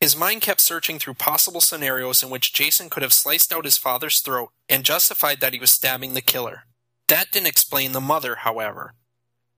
His 0.00 0.16
mind 0.16 0.40
kept 0.40 0.62
searching 0.62 0.98
through 0.98 1.14
possible 1.14 1.60
scenarios 1.60 2.22
in 2.22 2.30
which 2.30 2.54
Jason 2.54 2.88
could 2.88 3.02
have 3.02 3.12
sliced 3.12 3.52
out 3.52 3.66
his 3.66 3.76
father's 3.76 4.20
throat 4.20 4.50
and 4.68 4.84
justified 4.84 5.40
that 5.40 5.52
he 5.52 5.60
was 5.60 5.70
stabbing 5.70 6.14
the 6.14 6.22
killer. 6.22 6.64
That 7.08 7.30
didn't 7.30 7.48
explain 7.48 7.92
the 7.92 8.00
mother, 8.00 8.36
however. 8.36 8.94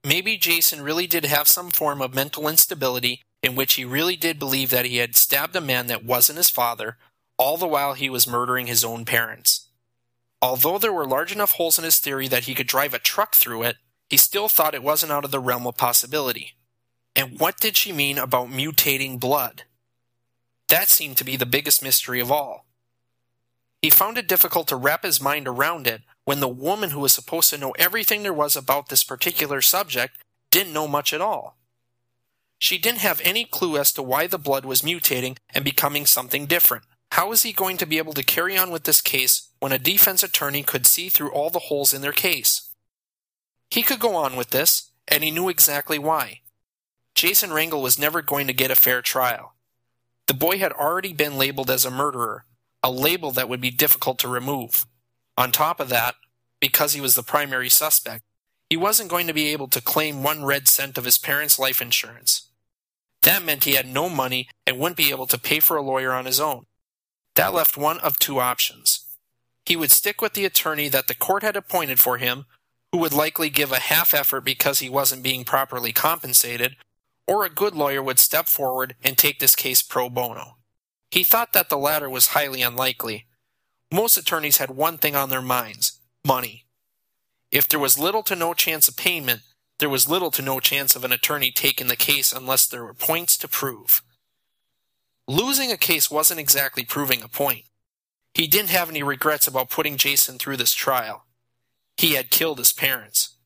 Maybe 0.04 0.36
Jason 0.36 0.82
really 0.82 1.06
did 1.06 1.24
have 1.26 1.46
some 1.46 1.70
form 1.70 2.02
of 2.02 2.14
mental 2.14 2.48
instability 2.48 3.22
in 3.40 3.54
which 3.54 3.74
he 3.74 3.84
really 3.84 4.16
did 4.16 4.38
believe 4.38 4.70
that 4.70 4.86
he 4.86 4.96
had 4.96 5.14
stabbed 5.14 5.54
a 5.54 5.60
man 5.60 5.86
that 5.86 6.04
wasn't 6.04 6.38
his 6.38 6.50
father, 6.50 6.96
all 7.38 7.56
the 7.56 7.68
while 7.68 7.92
he 7.94 8.10
was 8.10 8.26
murdering 8.26 8.66
his 8.66 8.84
own 8.84 9.04
parents. 9.04 9.68
Although 10.40 10.78
there 10.78 10.92
were 10.92 11.06
large 11.06 11.30
enough 11.30 11.52
holes 11.52 11.78
in 11.78 11.84
his 11.84 11.98
theory 11.98 12.26
that 12.28 12.44
he 12.44 12.54
could 12.54 12.66
drive 12.66 12.94
a 12.94 12.98
truck 12.98 13.36
through 13.36 13.62
it, 13.62 13.76
he 14.12 14.18
still 14.18 14.46
thought 14.46 14.74
it 14.74 14.82
wasn't 14.82 15.10
out 15.10 15.24
of 15.24 15.30
the 15.30 15.40
realm 15.40 15.66
of 15.66 15.78
possibility. 15.78 16.52
And 17.16 17.40
what 17.40 17.58
did 17.58 17.78
she 17.78 17.92
mean 17.92 18.18
about 18.18 18.50
mutating 18.50 19.18
blood? 19.18 19.62
That 20.68 20.90
seemed 20.90 21.16
to 21.16 21.24
be 21.24 21.36
the 21.36 21.46
biggest 21.46 21.82
mystery 21.82 22.20
of 22.20 22.30
all. 22.30 22.66
He 23.80 23.88
found 23.88 24.18
it 24.18 24.28
difficult 24.28 24.68
to 24.68 24.76
wrap 24.76 25.02
his 25.02 25.18
mind 25.18 25.48
around 25.48 25.86
it 25.86 26.02
when 26.26 26.40
the 26.40 26.46
woman 26.46 26.90
who 26.90 27.00
was 27.00 27.14
supposed 27.14 27.48
to 27.48 27.56
know 27.56 27.70
everything 27.78 28.22
there 28.22 28.34
was 28.34 28.54
about 28.54 28.90
this 28.90 29.02
particular 29.02 29.62
subject 29.62 30.18
didn't 30.50 30.74
know 30.74 30.86
much 30.86 31.14
at 31.14 31.22
all. 31.22 31.56
She 32.58 32.76
didn't 32.76 32.98
have 32.98 33.22
any 33.24 33.46
clue 33.46 33.78
as 33.78 33.94
to 33.94 34.02
why 34.02 34.26
the 34.26 34.36
blood 34.36 34.66
was 34.66 34.82
mutating 34.82 35.38
and 35.54 35.64
becoming 35.64 36.04
something 36.04 36.44
different. 36.44 36.84
How 37.12 37.30
was 37.30 37.44
he 37.44 37.54
going 37.54 37.78
to 37.78 37.86
be 37.86 37.96
able 37.96 38.12
to 38.12 38.22
carry 38.22 38.58
on 38.58 38.70
with 38.70 38.84
this 38.84 39.00
case 39.00 39.48
when 39.58 39.72
a 39.72 39.78
defense 39.78 40.22
attorney 40.22 40.62
could 40.62 40.84
see 40.84 41.08
through 41.08 41.32
all 41.32 41.48
the 41.48 41.70
holes 41.70 41.94
in 41.94 42.02
their 42.02 42.12
case? 42.12 42.71
He 43.72 43.82
could 43.82 44.00
go 44.00 44.16
on 44.16 44.36
with 44.36 44.50
this, 44.50 44.90
and 45.08 45.24
he 45.24 45.30
knew 45.30 45.48
exactly 45.48 45.98
why. 45.98 46.40
Jason 47.14 47.48
Rangel 47.48 47.80
was 47.80 47.98
never 47.98 48.20
going 48.20 48.46
to 48.46 48.52
get 48.52 48.70
a 48.70 48.74
fair 48.74 49.00
trial. 49.00 49.54
The 50.26 50.34
boy 50.34 50.58
had 50.58 50.72
already 50.72 51.14
been 51.14 51.38
labeled 51.38 51.70
as 51.70 51.86
a 51.86 51.90
murderer, 51.90 52.44
a 52.82 52.90
label 52.90 53.30
that 53.30 53.48
would 53.48 53.62
be 53.62 53.70
difficult 53.70 54.18
to 54.18 54.28
remove. 54.28 54.84
On 55.38 55.50
top 55.50 55.80
of 55.80 55.88
that, 55.88 56.16
because 56.60 56.92
he 56.92 57.00
was 57.00 57.14
the 57.14 57.22
primary 57.22 57.70
suspect, 57.70 58.24
he 58.68 58.76
wasn't 58.76 59.08
going 59.08 59.26
to 59.26 59.32
be 59.32 59.48
able 59.48 59.68
to 59.68 59.80
claim 59.80 60.22
one 60.22 60.44
red 60.44 60.68
cent 60.68 60.98
of 60.98 61.06
his 61.06 61.16
parents' 61.16 61.58
life 61.58 61.80
insurance. 61.80 62.50
That 63.22 63.42
meant 63.42 63.64
he 63.64 63.76
had 63.76 63.88
no 63.88 64.10
money 64.10 64.50
and 64.66 64.78
wouldn't 64.78 64.98
be 64.98 65.08
able 65.08 65.28
to 65.28 65.40
pay 65.40 65.60
for 65.60 65.78
a 65.78 65.82
lawyer 65.82 66.12
on 66.12 66.26
his 66.26 66.40
own. 66.40 66.66
That 67.36 67.54
left 67.54 67.78
one 67.78 68.00
of 68.00 68.18
two 68.18 68.38
options. 68.38 69.06
He 69.64 69.76
would 69.76 69.92
stick 69.92 70.20
with 70.20 70.34
the 70.34 70.44
attorney 70.44 70.90
that 70.90 71.06
the 71.06 71.14
court 71.14 71.42
had 71.42 71.56
appointed 71.56 72.00
for 72.00 72.18
him, 72.18 72.44
who 72.92 72.98
would 72.98 73.12
likely 73.12 73.48
give 73.48 73.72
a 73.72 73.80
half 73.80 74.12
effort 74.12 74.42
because 74.42 74.78
he 74.78 74.90
wasn't 74.90 75.22
being 75.22 75.44
properly 75.44 75.92
compensated, 75.92 76.76
or 77.26 77.44
a 77.44 77.50
good 77.50 77.74
lawyer 77.74 78.02
would 78.02 78.18
step 78.18 78.48
forward 78.48 78.94
and 79.02 79.16
take 79.16 79.38
this 79.38 79.56
case 79.56 79.82
pro 79.82 80.10
bono. 80.10 80.58
He 81.10 81.24
thought 81.24 81.54
that 81.54 81.70
the 81.70 81.78
latter 81.78 82.08
was 82.08 82.28
highly 82.28 82.62
unlikely. 82.62 83.26
Most 83.90 84.16
attorneys 84.16 84.58
had 84.58 84.70
one 84.70 84.98
thing 84.98 85.16
on 85.16 85.30
their 85.30 85.42
minds 85.42 85.98
money. 86.24 86.66
If 87.50 87.66
there 87.66 87.80
was 87.80 87.98
little 87.98 88.22
to 88.24 88.36
no 88.36 88.54
chance 88.54 88.88
of 88.88 88.96
payment, 88.96 89.40
there 89.78 89.90
was 89.90 90.08
little 90.08 90.30
to 90.30 90.42
no 90.42 90.60
chance 90.60 90.94
of 90.94 91.04
an 91.04 91.12
attorney 91.12 91.50
taking 91.50 91.88
the 91.88 91.96
case 91.96 92.32
unless 92.32 92.66
there 92.66 92.84
were 92.84 92.94
points 92.94 93.36
to 93.38 93.48
prove. 93.48 94.02
Losing 95.26 95.72
a 95.72 95.76
case 95.76 96.10
wasn't 96.10 96.40
exactly 96.40 96.84
proving 96.84 97.22
a 97.22 97.28
point. 97.28 97.64
He 98.34 98.46
didn't 98.46 98.70
have 98.70 98.88
any 98.88 99.02
regrets 99.02 99.46
about 99.46 99.70
putting 99.70 99.96
Jason 99.96 100.38
through 100.38 100.56
this 100.56 100.72
trial. 100.72 101.26
He 101.96 102.14
had 102.14 102.30
killed 102.30 102.58
his 102.58 102.72
parents. 102.72 103.36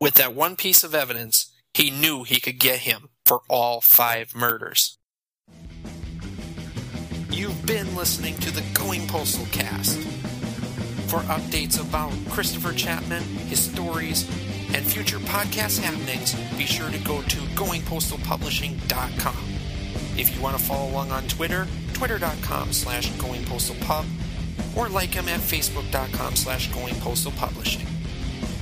With 0.00 0.14
that 0.14 0.34
one 0.34 0.56
piece 0.56 0.82
of 0.84 0.94
evidence, 0.94 1.52
he 1.74 1.90
knew 1.90 2.24
he 2.24 2.40
could 2.40 2.58
get 2.58 2.80
him 2.80 3.10
for 3.24 3.40
all 3.48 3.80
five 3.80 4.34
murders. 4.34 4.98
You've 7.30 7.64
been 7.66 7.96
listening 7.96 8.36
to 8.36 8.50
the 8.50 8.62
Going 8.74 9.06
Postal 9.06 9.46
Cast. 9.46 9.98
For 11.08 11.20
updates 11.20 11.80
about 11.80 12.12
Christopher 12.30 12.72
Chapman, 12.72 13.22
his 13.22 13.60
stories, 13.60 14.28
and 14.74 14.84
future 14.84 15.18
podcast 15.18 15.80
happenings, 15.80 16.34
be 16.56 16.64
sure 16.64 16.90
to 16.90 16.98
go 16.98 17.22
to 17.22 17.36
goingpostalpublishing.com. 17.56 19.36
If 20.16 20.34
you 20.34 20.42
want 20.42 20.58
to 20.58 20.62
follow 20.62 20.90
along 20.90 21.10
on 21.10 21.26
Twitter, 21.28 21.66
twitter.com 21.92 22.72
slash 22.72 23.10
goingpostalpub, 23.12 24.04
or 24.76 24.88
like 24.88 25.14
him 25.14 25.28
at 25.28 25.40
facebook.com 25.40 26.36
slash 26.36 26.70
goingpostalpublishing. 26.70 27.86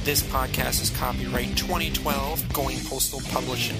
This 0.04 0.22
podcast 0.22 0.82
is 0.82 0.90
copyright 0.90 1.56
2012 1.56 2.52
Going 2.52 2.78
Postal 2.86 3.20
Publishing. 3.30 3.76